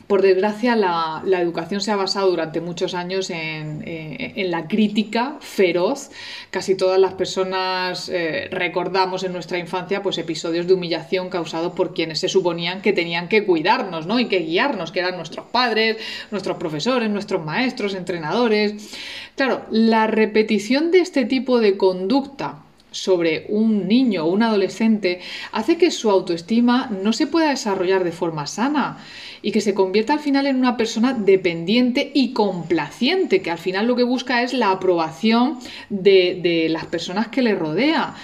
Por 0.07 0.21
desgracia, 0.21 0.77
la, 0.77 1.21
educación 1.41 1.81
se 1.81 1.91
ha 1.91 1.97
basado 1.97 2.29
durante 2.29 2.61
muchos 2.61 2.93
años 2.93 3.29
en, 3.29 3.83
eh, 3.85 4.45
la 4.47 4.69
crítica 4.69 5.35
feroz. 5.41 6.11
Casi 6.49 6.75
todas 6.75 6.97
las 6.97 7.13
personas 7.15 8.07
eh, 8.07 8.47
recordamos 8.49 9.25
en 9.25 9.33
nuestra 9.33 9.57
infancia 9.57 10.01
pues, 10.01 10.17
episodios 10.17 10.65
de 10.65 10.73
humillación 10.75 11.29
causados 11.29 11.73
por 11.73 11.93
quienes 11.93 12.19
se 12.21 12.29
suponían 12.29 12.81
que 12.81 12.93
tenían 12.93 13.27
que 13.27 13.45
cuidarnos 13.45 14.05
¿no? 14.05 14.17
y 14.17 14.29
que 14.29 14.39
guiarnos, 14.39 14.93
que 14.93 14.99
eran 14.99 15.17
nuestros 15.17 15.47
padres, 15.47 15.97
nuestros 16.31 16.55
profesores, 16.55 17.09
nuestros 17.09 17.43
maestros, 17.43 17.93
entrenadores. 17.93 18.95
Claro, 19.35 19.65
la 19.71 20.07
repetición 20.07 20.89
de 20.91 21.01
este 21.01 21.25
tipo 21.25 21.59
de 21.59 21.75
conducta 21.75 22.63
sobre 22.97 23.45
un 23.49 23.87
niño 23.87 24.25
o 24.25 24.31
un 24.31 24.43
adolescente 24.43 25.19
hace 25.51 25.77
que 25.77 25.91
su 25.91 26.09
autoestima 26.09 26.89
no 27.03 27.13
se 27.13 27.27
pueda 27.27 27.49
desarrollar 27.49 28.03
de 28.03 28.11
forma 28.11 28.47
sana 28.47 28.97
y 29.41 29.51
que 29.51 29.61
se 29.61 29.73
convierta 29.73 30.13
al 30.13 30.19
final 30.19 30.47
en 30.47 30.55
una 30.55 30.77
persona 30.77 31.13
dependiente 31.13 32.11
y 32.13 32.33
complaciente, 32.33 33.41
que 33.41 33.51
al 33.51 33.59
final 33.59 33.85
lo 33.85 33.95
que 33.95 34.03
busca 34.03 34.41
es 34.41 34.53
la 34.53 34.71
aprobación 34.71 35.59
de, 35.89 36.67
las 36.69 36.85
personas 36.85 37.27
que 37.27 37.41
le 37.41 37.55
rodea. 37.55 38.15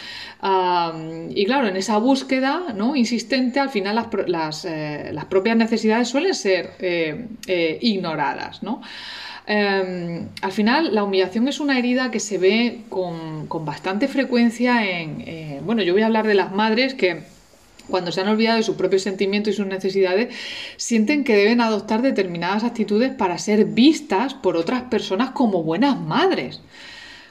y 1.30 1.46
claro, 1.46 1.68
en 1.68 1.78
esa 1.78 1.98
búsqueda 1.98 2.74
¿no? 2.76 2.96
insistente, 2.96 3.60
al 3.60 3.70
final 3.70 4.08
las, 4.28 4.66
eh, 4.66 5.12
las, 5.14 5.26
propias 5.26 5.56
necesidades 5.56 6.08
suelen 6.10 6.34
ser 6.34 6.72
eh, 6.80 7.28
eh, 7.48 7.78
ignoradas. 7.82 8.64
¿no? 8.64 8.82
Em, 9.46 10.30
al 10.42 10.52
final, 10.52 10.96
la 10.96 11.04
humillación 11.04 11.48
es 11.48 11.60
una 11.60 11.78
herida 11.78 12.12
que 12.12 12.20
se 12.20 12.38
ve 12.38 12.82
con, 12.90 13.48
bastante 13.66 14.08
frecuencia 14.08 14.90
en, 14.90 15.66
bueno, 15.66 15.84
yo 15.84 15.94
voy 15.94 16.02
a 16.02 16.06
hablar 16.06 16.26
de 16.28 16.34
las 16.34 16.52
madres 16.54 16.94
que 16.94 17.24
cuando 17.88 18.12
se 18.12 18.22
han 18.22 18.28
olvidado 18.28 18.58
de 18.58 18.64
sus 18.64 18.76
propios 18.76 19.02
sentimientos 19.02 19.54
y 19.54 19.58
sus 19.58 19.68
necesidades, 19.68 20.34
sienten 20.78 21.24
que 21.24 21.36
deben 21.36 21.62
adoptar 21.62 22.02
determinadas 22.02 22.64
actitudes 22.64 23.12
para 23.14 23.38
ser 23.38 23.66
vistas 23.66 24.34
por 24.34 24.56
otras 24.56 24.84
personas 24.84 25.32
como 25.32 25.64
buenas 25.64 26.00
madres. 26.00 26.62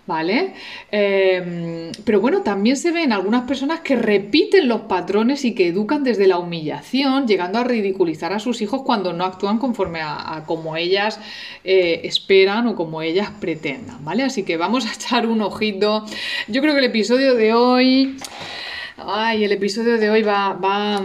¿Vale? 0.06 0.54
Em, 0.90 1.92
pero 2.04 2.20
bueno, 2.20 2.42
también 2.42 2.76
se 2.76 2.90
ven 2.90 3.12
algunas 3.12 3.44
personas 3.44 3.80
que 3.80 3.96
repiten 3.96 4.68
los 4.68 4.82
patrones 4.82 5.44
y 5.44 5.54
que 5.54 5.68
educan 5.68 6.02
desde 6.02 6.26
la 6.26 6.38
humillación, 6.38 7.26
llegando 7.26 7.58
a 7.58 7.64
ridiculizar 7.64 8.32
a 8.32 8.38
sus 8.38 8.62
hijos 8.62 8.82
cuando 8.82 9.12
no 9.12 9.24
actúan 9.24 9.58
conforme 9.58 10.00
a, 10.02 10.44
como 10.46 10.76
ellas 10.76 11.20
eh, 11.64 12.00
esperan 12.04 12.66
o 12.66 12.74
como 12.74 13.02
ellas 13.02 13.30
pretendan, 13.40 14.04
¿vale? 14.04 14.24
Así 14.24 14.42
que 14.42 14.56
vamos 14.56 14.86
a 14.86 14.92
echar 14.94 15.26
un 15.26 15.42
ojito. 15.42 16.04
Yo 16.48 16.60
creo 16.60 16.74
que 16.74 16.80
el 16.80 16.86
episodio 16.86 17.34
de 17.34 17.54
hoy... 17.54 18.16
Ay, 19.04 19.42
el 19.42 19.52
episodio 19.52 19.98
de 19.98 20.10
hoy 20.10 20.22
va, 20.22 20.52
va, 20.52 21.02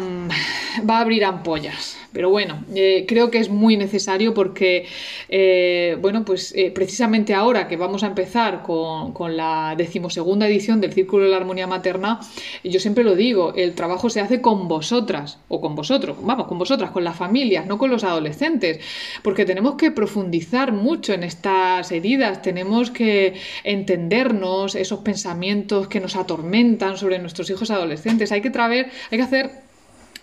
va 0.88 0.98
a 0.98 1.00
abrir 1.00 1.26
ampollas 1.26 1.98
Pero 2.18 2.32
bueno, 2.32 2.64
eh, 2.74 3.06
creo 3.08 3.30
que 3.30 3.38
es 3.38 3.48
muy 3.48 3.78
necesario 3.78 4.34
porque, 4.34 4.88
eh, 5.30 5.96
bueno, 6.02 6.26
pues 6.26 6.52
eh, 6.56 6.72
precisamente 6.72 7.36
ahora 7.36 7.68
que 7.68 7.78
vamos 7.78 8.02
a 8.02 8.08
empezar 8.08 8.64
con, 8.64 9.12
con, 9.12 9.38
la 9.38 9.76
decimosegunda 9.78 10.48
edición 10.48 10.82
del 10.82 10.94
Círculo 10.94 11.26
de 11.26 11.30
la 11.30 11.38
Armonía 11.38 11.68
Materna, 11.68 12.20
yo 12.64 12.80
siempre 12.80 13.04
lo 13.04 13.14
digo, 13.16 13.54
el 13.54 13.76
trabajo 13.76 14.10
se 14.10 14.20
hace 14.20 14.42
con 14.42 14.68
vosotras 14.68 15.38
o 15.48 15.62
con 15.62 15.76
vosotros, 15.76 16.18
vamos, 16.24 16.48
con 16.48 16.58
vosotras, 16.58 16.90
con 16.90 17.04
las 17.04 17.16
familias, 17.16 17.68
no 17.68 17.78
con 17.78 17.92
los 17.92 18.04
adolescentes, 18.04 18.80
porque 19.22 19.46
tenemos 19.46 19.76
que 19.76 19.92
profundizar 19.92 20.72
mucho 20.72 21.14
en 21.14 21.22
estas 21.24 21.92
heridas, 21.92 22.42
tenemos 22.42 22.90
que 22.90 23.36
entendernos 23.64 24.74
esos 24.74 25.02
pensamientos 25.02 25.88
que 25.88 26.00
nos 26.00 26.16
atormentan 26.16 26.98
sobre 26.98 27.20
nuestros 27.20 27.48
hijos 27.52 27.70
adolescentes, 27.70 28.32
hay 28.32 28.42
que, 28.42 28.50
traer, 28.50 28.90
hay 29.12 29.20
que 29.20 29.24
hacer 29.24 29.67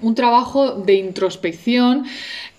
un 0.04 0.14
trabajo 0.14 0.72
de 0.72 0.94
introspección 0.94 2.04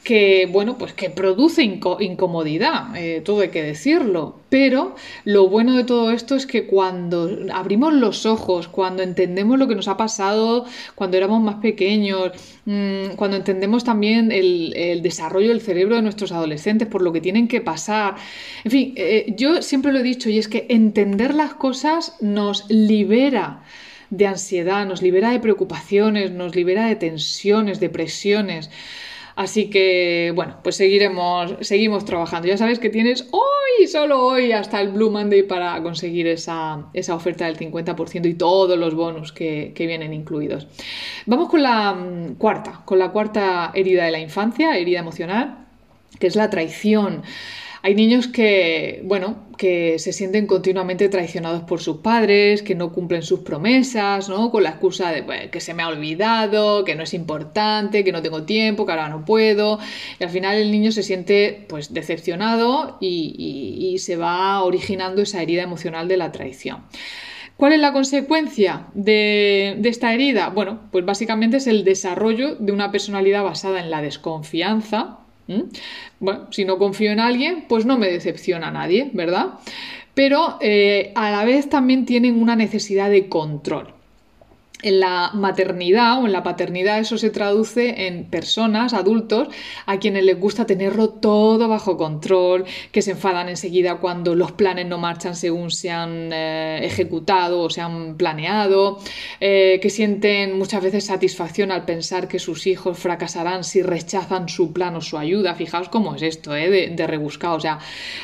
que, 0.05 0.47
bueno, 0.49 0.77
pues 0.77 0.93
que 0.93 1.09
produce 1.09 1.63
incomodidad, 1.63 2.95
eh, 2.95 3.21
todo 3.25 3.41
hay 3.41 3.49
que 3.49 3.63
decirlo. 3.63 4.39
Pero 4.49 4.95
lo 5.25 5.49
bueno 5.49 5.75
de 5.75 5.83
todo 5.83 6.11
esto 6.11 6.35
es 6.35 6.45
que 6.45 6.67
cuando 6.67 7.27
abrimos 7.51 7.91
los 7.91 8.25
ojos, 8.27 8.67
cuando 8.67 9.01
entendemos 9.01 9.57
lo 9.57 9.67
que 9.67 9.75
nos 9.75 9.87
ha 9.87 9.97
pasado 9.97 10.65
cuando 10.93 11.17
éramos 11.17 11.41
más 11.41 11.55
pequeños, 11.55 12.31
mm, 12.65 13.15
cuando 13.15 13.35
entendemos 13.35 13.83
también 13.83 14.31
el, 14.31 15.01
desarrollo 15.01 15.49
del 15.49 15.61
cerebro 15.61 15.95
de 15.95 16.03
nuestros 16.03 16.31
adolescentes, 16.31 16.87
por 16.87 17.01
lo 17.01 17.11
que 17.11 17.19
tienen 17.19 17.47
que 17.47 17.59
pasar, 17.59 18.15
en 18.63 18.71
fin, 18.71 18.93
eh, 18.95 19.33
yo 19.35 19.61
siempre 19.63 19.91
lo 19.91 19.99
he 19.99 20.03
dicho 20.03 20.29
y 20.29 20.37
es 20.37 20.47
que 20.47 20.67
entender 20.69 21.33
las 21.33 21.55
cosas 21.55 22.15
nos 22.21 22.69
libera 22.69 23.63
de 24.09 24.27
ansiedad, 24.27 24.85
nos 24.85 25.01
libera 25.01 25.31
de 25.31 25.39
preocupaciones, 25.39 26.31
nos 26.31 26.55
libera 26.55 26.88
de 26.88 26.95
tensiones, 26.95 27.79
de 27.79 27.89
presiones. 27.89 28.69
Así 29.35 29.69
que, 29.69 30.31
bueno, 30.33 30.59
pues 30.63 30.77
seguiremos, 30.77 31.55
seguimos 31.59 32.05
trabajando. 32.05 32.47
Ya 32.47 32.57
sabes 32.57 32.79
que 32.79 32.89
tienes 32.89 33.27
hoy, 33.31 33.88
solo 33.88 34.25
hoy, 34.25 34.53
hasta 34.53 34.79
el 34.79 34.89
Blue 34.89 35.12
Monday 35.12 35.43
para 35.43 35.81
conseguir 35.83 36.27
esa, 36.27 36.85
oferta 37.09 37.45
del 37.45 37.57
50% 37.57 38.29
y 38.29 38.33
todos 38.35 38.79
los 38.79 38.95
bonus 38.95 39.33
que, 39.33 39.74
que, 39.75 39.88
vienen 39.88 40.13
incluidos. 40.13 40.67
Vamos 41.25 41.50
con 41.50 41.63
la 41.63 41.93
mm, 41.93 42.35
cuarta, 42.35 42.81
con 42.85 42.97
la 42.97 43.09
cuarta 43.12 43.71
herida 43.74 44.05
de 44.05 44.12
la 44.12 44.19
infancia, 44.19 44.77
herida 44.77 45.00
emocional, 45.00 45.65
que 46.17 46.27
es 46.27 46.38
la 46.38 46.50
traición. 46.50 47.24
Hay 47.85 47.93
niños 47.93 48.25
que, 48.25 49.03
bueno, 49.03 49.45
que 49.59 49.99
se 49.99 50.11
sienten 50.11 50.47
continuamente 50.47 51.07
traicionados 51.07 51.61
por 51.65 51.81
sus 51.81 51.97
padres, 51.97 52.63
que 52.63 52.73
no 52.73 52.91
cumplen 52.91 53.21
sus 53.21 53.41
promesas, 53.41 54.27
¿no? 54.27 54.49
Con 54.49 54.63
la 54.63 54.71
excusa 54.71 55.11
de 55.11 55.51
que 55.51 55.59
se 55.59 55.75
me 55.75 55.83
ha 55.83 55.89
olvidado, 55.89 56.83
que 56.83 56.95
no 56.95 57.03
es 57.03 57.13
importante, 57.13 58.03
que 58.03 58.11
no 58.11 58.23
tengo 58.23 58.41
tiempo, 58.41 58.87
que 58.87 58.91
ahora 58.91 59.09
no 59.09 59.23
puedo. 59.23 59.77
Y 60.19 60.23
al 60.23 60.31
final 60.31 60.57
el 60.57 60.71
niño 60.71 60.91
se 60.91 61.03
siente 61.03 61.63
pues 61.69 61.93
decepcionado 61.93 62.97
y, 62.99 63.97
se 63.99 64.15
va 64.15 64.63
originando 64.63 65.21
esa 65.21 65.43
herida 65.43 65.61
emocional 65.61 66.07
de 66.07 66.17
la 66.17 66.31
traición. 66.31 66.85
¿Cuál 67.55 67.73
es 67.73 67.79
la 67.79 67.93
consecuencia 67.93 68.87
de, 68.95 69.75
de, 69.77 69.89
esta 69.89 70.11
herida? 70.11 70.49
Bueno, 70.49 70.89
pues 70.91 71.05
básicamente 71.05 71.57
es 71.57 71.67
el 71.67 71.83
desarrollo 71.83 72.55
de 72.55 72.71
una 72.71 72.91
personalidad 72.91 73.43
basada 73.43 73.79
en 73.79 73.91
la 73.91 74.01
desconfianza, 74.01 75.19
¿Mm? 75.47 75.61
Bueno, 76.19 76.47
si 76.51 76.65
no 76.65 76.77
confío 76.77 77.11
en 77.11 77.19
alguien, 77.19 77.65
pues 77.67 77.85
no 77.85 77.97
me 77.97 78.11
decepciona 78.11 78.71
nadie, 78.71 79.09
¿verdad? 79.13 79.59
Pero 80.13 80.57
eh, 80.61 81.11
a 81.15 81.31
la 81.31 81.43
vez 81.43 81.69
también 81.69 82.05
tienen 82.05 82.41
una 82.41 82.55
necesidad 82.55 83.09
de 83.09 83.27
control 83.27 83.94
en 84.82 85.00
la 85.00 85.32
maternidad 85.34 86.22
o 86.22 86.25
en 86.25 86.32
la 86.32 86.44
paternidad 86.44 87.00
eso 87.00 87.17
se 87.17 87.29
traduce 87.29 88.08
en 88.08 88.25
personas, 88.25 88.94
adultos, 88.94 89.48
a 89.86 89.98
quienes 90.00 90.24
les 90.24 90.39
gusta 90.39 90.65
tenerlo 90.65 91.10
todo 91.10 91.67
bajo 91.67 91.98
control, 91.98 92.65
que 92.91 93.01
se 93.01 93.12
enfadan 93.12 93.50
enseguida 93.50 93.96
cuando 93.96 94.36
los 94.36 94.51
planes 94.51 94.86
no 94.86 94.98
marchan 94.98 95.36
según 95.36 95.72
se 95.72 95.91
han 95.91 96.32
eh, 96.34 96.79
ejecutado 96.84 97.62
o 97.62 97.70
se 97.70 97.82
han 97.82 98.15
planeado, 98.17 99.00
eh, 99.39 99.79
que 99.82 99.89
sienten 99.89 100.58
muchas 100.58 100.84
veces 100.84 101.05
satisfacción 101.05 101.72
al 101.72 101.86
pensar 101.86 102.27
que 102.27 102.39
sus 102.39 102.67
hijos 102.67 102.98
fracasarán 103.00 103.63
si 103.63 103.82
rechazan 103.82 104.50
su 104.50 104.74
plan 104.74 104.96
o 104.96 105.01
su 105.01 105.17
ayuda. 105.17 105.55
Fijaos 105.55 105.89
cómo 105.89 106.15
es 106.15 106.22
esto, 106.22 106.55
eh, 106.55 106.70
de, 106.70 106.89
de, 106.89 107.08
rebuscado. 107.08 107.55
O 107.55 107.60
sea, 107.60 107.79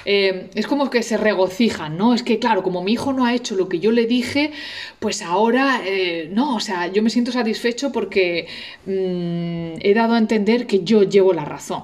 es 0.05 0.67
como 0.67 0.89
que 0.89 1.03
se 1.03 1.17
regocijan, 1.17 1.97
¿no? 1.97 2.13
Es 2.13 2.23
que, 2.23 2.39
claro, 2.39 2.63
como 2.63 2.83
mi 2.83 2.93
hijo 2.93 3.13
no 3.13 3.25
ha 3.25 3.33
hecho 3.33 3.55
lo 3.55 3.69
que 3.69 3.79
yo 3.79 3.91
le 3.91 4.05
dije, 4.05 4.51
pues 4.99 5.21
ahora, 5.21 5.81
no, 6.29 6.40
o 6.55 6.59
sea, 6.59 6.87
yo 6.87 7.03
me 7.03 7.09
siento 7.09 7.31
satisfecho 7.31 7.91
porque 7.91 8.47
mm, 8.85 9.79
he 9.81 9.93
dado 9.93 10.13
a 10.15 10.17
entender 10.17 10.67
que 10.67 10.83
yo 10.83 11.03
llevo 11.03 11.33
la 11.33 11.45
razón. 11.45 11.83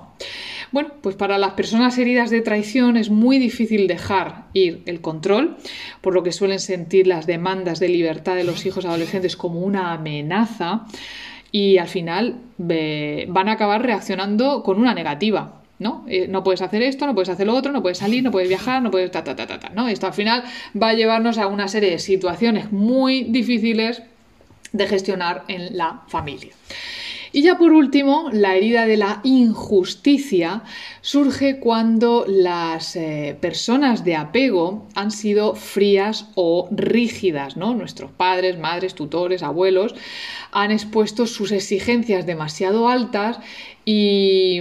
Bueno, 0.71 0.91
pues 1.01 1.15
para 1.15 1.37
las 1.37 1.53
personas 1.53 1.97
heridas 1.97 2.29
de 2.29 2.41
traición 2.41 2.97
es 2.97 3.09
muy 3.09 3.39
difícil 3.39 3.87
dejar 3.87 4.45
ir 4.53 4.83
el 4.85 4.99
control, 4.99 5.57
por 6.01 6.13
lo 6.13 6.23
que 6.23 6.33
suelen 6.33 6.59
sentir 6.59 7.07
las 7.07 7.25
demandas 7.25 7.79
de 7.79 7.89
libertad 7.89 8.35
de 8.35 8.43
los 8.43 8.65
hijos 8.65 8.85
adolescentes 8.85 9.37
como 9.37 9.61
una 9.61 9.93
amenaza 9.93 10.85
y 11.51 11.77
al 11.77 11.87
final 11.87 12.41
van 12.57 13.49
a 13.49 13.53
acabar 13.53 13.81
reaccionando 13.81 14.63
con 14.63 14.79
una 14.79 14.93
negativa. 14.93 15.61
¿no? 15.79 16.05
Eh, 16.07 16.27
no 16.27 16.43
puedes 16.43 16.61
hacer 16.61 16.81
esto, 16.81 17.05
no 17.05 17.13
puedes 17.13 17.29
hacer 17.29 17.45
lo 17.45 17.55
otro, 17.55 17.71
no 17.71 17.81
puedes 17.81 17.99
salir, 17.99 18.23
no 18.23 18.31
puedes 18.31 18.49
viajar, 18.49 18.81
no 18.81 18.89
puedes 18.89 19.11
ta, 19.11 19.23
ta, 19.23 19.35
ta, 19.35 19.45
ta, 19.45 19.59
ta, 19.59 19.69
¿no? 19.69 19.87
Esto 19.87 20.07
al 20.07 20.13
final 20.13 20.43
va 20.81 20.89
a 20.89 20.93
llevarnos 20.93 21.37
a 21.37 21.45
una 21.45 21.67
serie 21.67 21.91
de 21.91 21.99
situaciones 21.99 22.71
muy 22.71 23.25
difíciles 23.25 24.01
de 24.71 24.87
gestionar 24.87 25.43
en 25.47 25.77
la 25.77 26.03
familia. 26.07 26.53
Y 27.31 27.41
ya 27.43 27.57
por 27.57 27.71
último, 27.73 28.29
la 28.31 28.55
herida 28.55 28.85
de 28.85 28.97
la 28.97 29.19
injusticia 29.23 30.63
surge 31.01 31.59
cuando 31.59 32.25
las 32.27 32.95
eh, 32.95 33.37
personas 33.39 34.03
de 34.05 34.15
apego 34.15 34.87
han 34.95 35.11
sido 35.11 35.53
frías 35.53 36.29
o 36.35 36.67
rígidas, 36.71 37.57
¿no? 37.57 37.75
Nuestros 37.75 38.11
padres, 38.11 38.57
madres, 38.57 38.95
tutores, 38.95 39.43
abuelos 39.43 39.93
han 40.51 40.71
expuesto 40.71 41.27
sus 41.27 41.51
exigencias 41.51 42.25
demasiado 42.25 42.87
altas 42.87 43.39
y, 43.89 44.59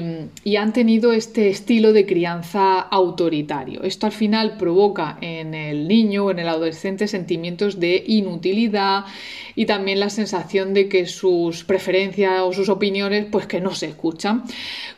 han 0.56 0.72
tenido 0.72 1.12
este 1.12 1.48
estilo 1.48 1.92
de 1.92 2.06
crianza 2.06 2.78
autoritario. 2.78 3.82
Esto 3.82 4.06
al 4.06 4.12
final 4.12 4.56
provoca 4.56 5.18
en 5.20 5.52
el 5.52 5.88
niño 5.88 6.26
o 6.26 6.30
en 6.30 6.38
el 6.38 6.48
adolescente 6.48 7.08
sentimientos 7.08 7.80
de 7.80 8.04
inutilidad 8.06 9.04
y 9.56 9.66
también 9.66 9.98
la 9.98 10.10
sensación 10.10 10.74
de 10.74 10.88
que 10.88 11.06
sus 11.06 11.64
preferencias 11.64 12.40
o 12.42 12.52
sus 12.52 12.68
opiniones 12.68 13.26
pues 13.30 13.46
que 13.46 13.60
no 13.60 13.74
se 13.74 13.86
escuchan. 13.86 14.44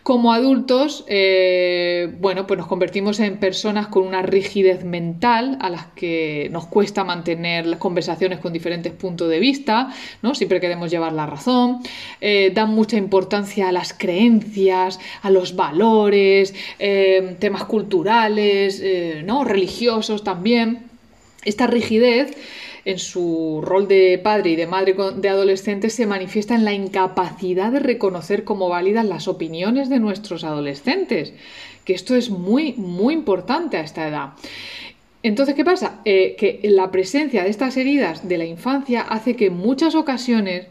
Como 0.02 0.32
adultos, 0.32 1.04
eh, 1.08 2.14
bueno, 2.20 2.46
pues 2.46 2.58
nos 2.58 2.66
convertimos 2.66 3.20
en 3.20 3.38
personas 3.38 3.88
con 3.88 4.06
una 4.06 4.22
rigidez 4.22 4.84
mental 4.84 5.56
a 5.60 5.70
las 5.70 5.86
que 5.86 6.48
nos 6.52 6.66
cuesta 6.66 7.02
mantener 7.04 7.66
las 7.66 7.78
conversaciones 7.78 8.40
con 8.40 8.52
diferentes 8.52 8.92
puntos 8.92 9.28
de 9.28 9.38
vista, 9.38 9.90
¿no? 10.22 10.34
Siempre 10.34 10.60
queremos 10.60 10.90
llevar 10.90 11.12
la 11.12 11.26
razón, 11.26 11.80
eh, 12.20 12.52
dan 12.54 12.74
mucha 12.74 12.96
importancia 12.96 13.68
a 13.68 13.72
las 13.72 13.92
creencias, 13.92 14.17
a 15.22 15.30
los 15.30 15.56
valores, 15.56 16.54
eh, 16.78 17.36
temas 17.38 17.64
culturales, 17.64 18.82
¿no? 19.24 19.44
religiosos 19.44 20.24
también. 20.24 20.84
Esta 21.44 21.66
rigidez 21.66 22.36
en 22.84 22.98
su 22.98 23.60
rol 23.62 23.86
de 23.86 24.18
padre 24.22 24.50
y 24.50 24.56
de 24.56 24.66
madre 24.66 24.96
de 25.16 25.28
adolescentes 25.28 25.92
se 25.92 26.06
manifiesta 26.06 26.54
en 26.54 26.64
la 26.64 26.72
incapacidad 26.72 27.70
de 27.70 27.80
reconocer 27.80 28.44
como 28.44 28.70
válidas 28.70 29.04
las 29.04 29.28
opiniones 29.28 29.90
de 29.90 29.98
nuestros 29.98 30.42
adolescentes, 30.42 31.34
que 31.84 31.92
esto 31.92 32.14
es 32.16 32.30
muy, 32.30 32.72
muy 32.74 33.12
importante 33.12 33.76
a 33.76 33.82
esta 33.82 34.08
edad. 34.08 34.30
Entonces, 35.28 35.54
¿qué 35.54 35.64
pasa? 35.64 36.00
Eh, 36.06 36.36
que 36.38 36.60
la 36.64 36.90
presencia 36.90 37.44
de 37.44 37.50
estas 37.50 37.76
heridas 37.76 38.26
de 38.26 38.38
la 38.38 38.46
infancia 38.46 39.02
hace 39.02 39.36
que 39.36 39.46
en 39.46 39.58
muchas 39.58 39.94
ocasiones, 39.94 40.66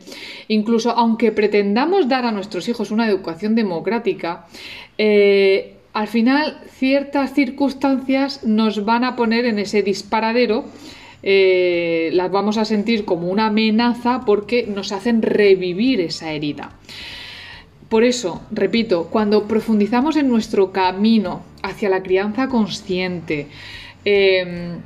incluso 0.47 0.89
aunque 0.89 1.31
pretendamos 1.31 2.07
dar 2.07 2.25
a 2.25 2.31
nuestros 2.31 2.67
hijos 2.67 2.89
una 2.89 3.07
educación 3.07 3.53
democrática, 3.53 4.47
eh, 4.97 5.75
al 5.93 6.07
final 6.07 6.59
ciertas 6.71 7.35
circunstancias 7.35 8.43
nos 8.45 8.83
van 8.83 9.03
a 9.03 9.15
poner 9.15 9.45
en 9.45 9.59
ese 9.59 9.83
disparadero 9.83 10.65
eh, 11.21 12.09
las 12.13 12.31
vamos 12.31 12.57
a 12.57 12.65
sentir 12.65 13.05
como 13.05 13.27
una 13.27 13.47
amenaza 13.47 14.21
porque 14.25 14.65
nos 14.65 14.91
hacen 14.91 15.21
revivir 15.21 16.01
esa 16.01 16.31
herida. 16.31 16.71
Por 17.89 18.03
eso, 18.03 18.41
repito, 18.49 19.07
cuando 19.11 19.47
profundizamos 19.47 20.15
en 20.15 20.27
nuestro 20.27 20.71
camino 20.71 21.43
hacia 21.61 21.89
la 21.89 22.01
crianza 22.01 22.47
consciente, 22.47 23.47
em, 24.09 24.79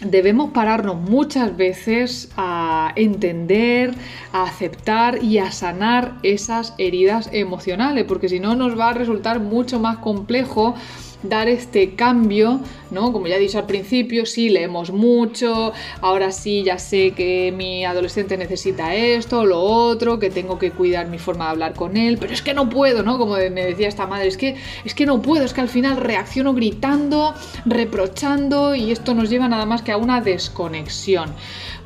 debemos 0.00 0.50
pararnos 0.50 0.96
muchas 0.96 1.56
veces 1.56 2.32
a 2.36 2.92
entender, 2.96 3.94
a 4.32 4.42
aceptar 4.42 5.22
y 5.22 5.38
a 5.38 5.52
sanar 5.52 6.18
esas 6.24 6.74
heridas 6.78 7.30
emocionales, 7.32 8.04
porque 8.08 8.28
si 8.28 8.40
no 8.40 8.56
nos 8.56 8.76
va 8.76 8.90
a 8.90 8.94
resultar 8.94 9.38
mucho 9.38 9.78
más 9.78 9.98
complejo 9.98 10.74
dar 11.22 11.48
este 11.48 11.94
cambio, 11.94 12.60
¿no? 12.90 13.12
Como 13.12 13.26
ya 13.26 13.36
he 13.36 13.38
dicho 13.38 13.58
al 13.58 13.66
principio, 13.66 14.26
sí, 14.26 14.48
leemos 14.48 14.90
mucho, 14.90 15.72
ahora 16.00 16.32
sí 16.32 16.62
ya 16.62 16.78
sé 16.78 17.12
que 17.12 17.52
mi 17.56 17.84
adolescente 17.84 18.36
necesita 18.36 18.94
esto, 18.94 19.44
lo 19.44 19.60
otro, 19.60 20.18
que 20.18 20.30
tengo 20.30 20.58
que 20.58 20.70
cuidar 20.70 21.08
mi 21.08 21.18
forma 21.18 21.46
de 21.46 21.50
hablar 21.50 21.74
con 21.74 21.96
él, 21.96 22.18
pero 22.18 22.32
es 22.32 22.42
que 22.42 22.54
no 22.54 22.68
puedo, 22.68 23.02
¿no? 23.02 23.18
Como 23.18 23.34
me 23.34 23.66
decía 23.66 23.88
esta 23.88 24.06
madre, 24.06 24.28
es 24.28 24.36
que, 24.36 24.56
es 24.84 24.94
que 24.94 25.06
no 25.06 25.20
puedo, 25.20 25.44
es 25.44 25.52
que 25.52 25.60
al 25.60 25.68
final 25.68 25.96
reacciono 25.96 26.54
gritando, 26.54 27.34
reprochando 27.66 28.74
y 28.74 28.90
esto 28.90 29.14
nos 29.14 29.30
lleva 29.30 29.48
nada 29.48 29.66
más 29.66 29.82
que 29.82 29.92
a 29.92 29.96
una 29.96 30.20
desconexión. 30.20 31.34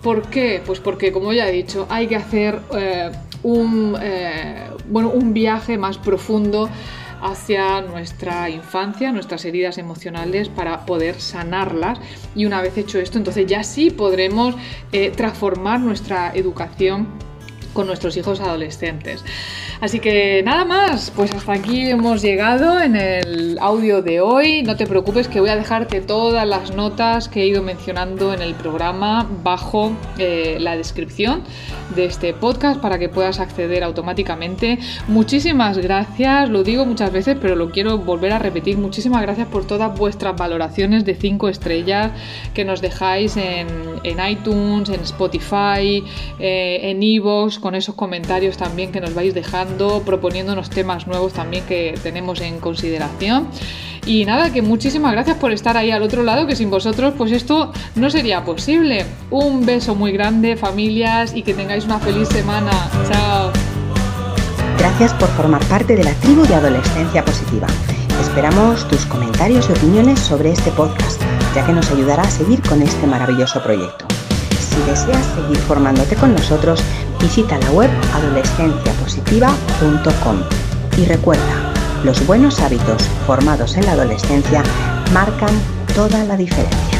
¿Por 0.02 0.28
qué? 0.28 0.62
Pues 0.64 0.80
porque, 0.80 1.12
como 1.12 1.32
ya 1.32 1.48
he 1.48 1.52
dicho, 1.52 1.86
hay 1.88 2.06
que 2.06 2.16
hacer 2.16 2.60
eh, 2.76 3.10
un, 3.42 3.96
eh, 4.00 4.68
bueno, 4.88 5.10
un 5.10 5.32
viaje 5.32 5.78
más 5.78 5.98
profundo 5.98 6.68
hacia 7.24 7.80
nuestra 7.80 8.50
infancia, 8.50 9.10
nuestras 9.10 9.46
heridas 9.46 9.78
emocionales 9.78 10.50
para 10.50 10.84
poder 10.84 11.22
sanarlas 11.22 11.98
y 12.34 12.44
una 12.44 12.60
vez 12.60 12.76
hecho 12.76 12.98
esto, 12.98 13.16
entonces 13.16 13.46
ya 13.46 13.64
sí 13.64 13.90
podremos 13.90 14.54
eh, 14.92 15.10
transformar 15.10 15.80
nuestra 15.80 16.32
educación 16.34 17.08
con 17.72 17.87
nuestros 17.87 18.18
hijos 18.18 18.40
adolescentes. 18.40 19.24
Así 19.80 20.00
que 20.00 20.42
nada 20.44 20.64
más, 20.64 21.10
pues 21.14 21.34
hasta 21.34 21.52
aquí 21.52 21.88
hemos 21.88 22.22
llegado 22.22 22.80
en 22.80 22.96
el 22.96 23.58
audio 23.60 24.02
de 24.02 24.20
hoy. 24.20 24.62
No 24.62 24.76
te 24.76 24.87
preocupes 24.87 25.28
que 25.28 25.40
voy 25.40 25.50
a 25.50 25.56
dejarte 25.56 26.00
todas 26.00 26.46
las 26.46 26.74
notas 26.74 27.28
que 27.28 27.42
he 27.42 27.46
ido 27.46 27.62
mencionando 27.62 28.32
en 28.32 28.40
el 28.40 28.54
programa 28.54 29.28
bajo 29.42 29.92
eh, 30.18 30.58
la 30.60 30.76
descripción 30.76 31.42
de 31.94 32.06
este 32.06 32.32
podcast 32.32 32.80
para 32.80 32.98
que 32.98 33.08
puedas 33.08 33.40
acceder 33.40 33.82
automáticamente. 33.82 34.78
Muchísimas 35.08 35.78
gracias, 35.78 36.48
lo 36.48 36.62
digo 36.62 36.87
muchas 36.87 37.12
veces, 37.12 37.37
pero 37.40 37.56
lo 37.56 37.70
quiero 37.70 37.98
volver 37.98 38.32
a 38.32 38.38
repetir. 38.38 38.78
Muchísimas 38.78 39.22
gracias 39.22 39.48
por 39.48 39.66
todas 39.66 39.98
vuestras 39.98 40.37
valoraciones 40.37 41.04
de 41.04 41.14
5 41.14 41.48
estrellas 41.48 42.12
que 42.54 42.64
nos 42.64 42.80
dejáis 42.80 43.37
en, 43.37 43.66
iTunes, 44.28 44.88
en 44.88 45.00
Spotify, 45.00 46.04
eh, 46.38 46.80
en 46.82 47.02
Evox, 47.02 47.58
con 47.58 47.74
esos 47.74 47.94
comentarios 47.94 48.56
también 48.56 48.92
que 48.92 49.00
nos 49.00 49.14
vais 49.14 49.34
dejando 49.34 49.63
proponiéndonos 50.05 50.70
temas 50.70 51.07
nuevos 51.07 51.33
también 51.33 51.64
que 51.64 51.98
tenemos 52.03 52.40
en 52.40 52.61
consideración. 52.61 53.48
Y 54.07 54.27
nada, 54.27 54.53
que 54.53 54.61
muchísimas 54.61 55.12
gracias 55.12 55.38
por 55.38 55.50
estar 55.53 55.77
ahí 55.77 55.90
al 55.90 56.03
otro 56.03 56.22
lado, 56.22 56.46
que 56.46 56.57
sin 56.57 56.70
vosotros 56.70 57.14
pues 57.16 57.33
esto 57.33 57.72
no 57.94 58.11
sería 58.11 58.44
posible. 58.44 59.07
Un 59.31 59.64
beso 59.64 59.94
muy 59.94 60.12
grande, 60.12 60.57
familias, 60.57 61.35
y 61.35 61.42
que 61.42 61.55
tengáis 61.55 61.87
una 61.87 61.98
feliz 61.98 62.29
semana. 62.29 62.70
Chao. 63.11 63.50
Gracias 64.79 65.14
por 65.14 65.29
formar 65.31 65.64
parte 65.66 65.96
de 65.96 66.05
la 66.05 66.12
tribu 66.14 66.42
de 66.46 66.55
Adolescencia 66.55 67.24
Positiva. 67.24 67.66
Esperamos 68.20 68.87
tus 68.88 69.07
comentarios 69.07 69.68
y 69.70 69.72
opiniones 69.72 70.20
sobre 70.20 70.50
este 70.50 70.70
podcast, 70.72 71.20
ya 71.55 71.64
que 71.64 71.72
nos 71.72 71.90
ayudará 71.90 72.24
a 72.24 72.31
seguir 72.31 72.61
con 72.62 72.83
este 72.83 73.07
maravilloso 73.07 73.62
proyecto. 73.62 74.07
Si 74.59 74.77
deseas 74.90 75.24
seguir 75.35 75.57
formándote 75.59 76.16
con 76.16 76.33
nosotros, 76.33 76.83
visita 77.24 77.58
la 77.58 77.70
web 77.70 77.90
adolescenciapositiva.com 78.12 80.37
y 80.98 81.06
recuerda, 81.06 81.72
los 82.04 82.26
buenos 82.26 82.60
hábitos 82.60 83.02
formados 83.26 83.78
en 83.78 83.87
la 83.87 83.92
adolescencia 83.92 84.62
marcan 85.14 85.58
toda 85.94 86.22
la 86.24 86.37
diferencia. 86.37 86.93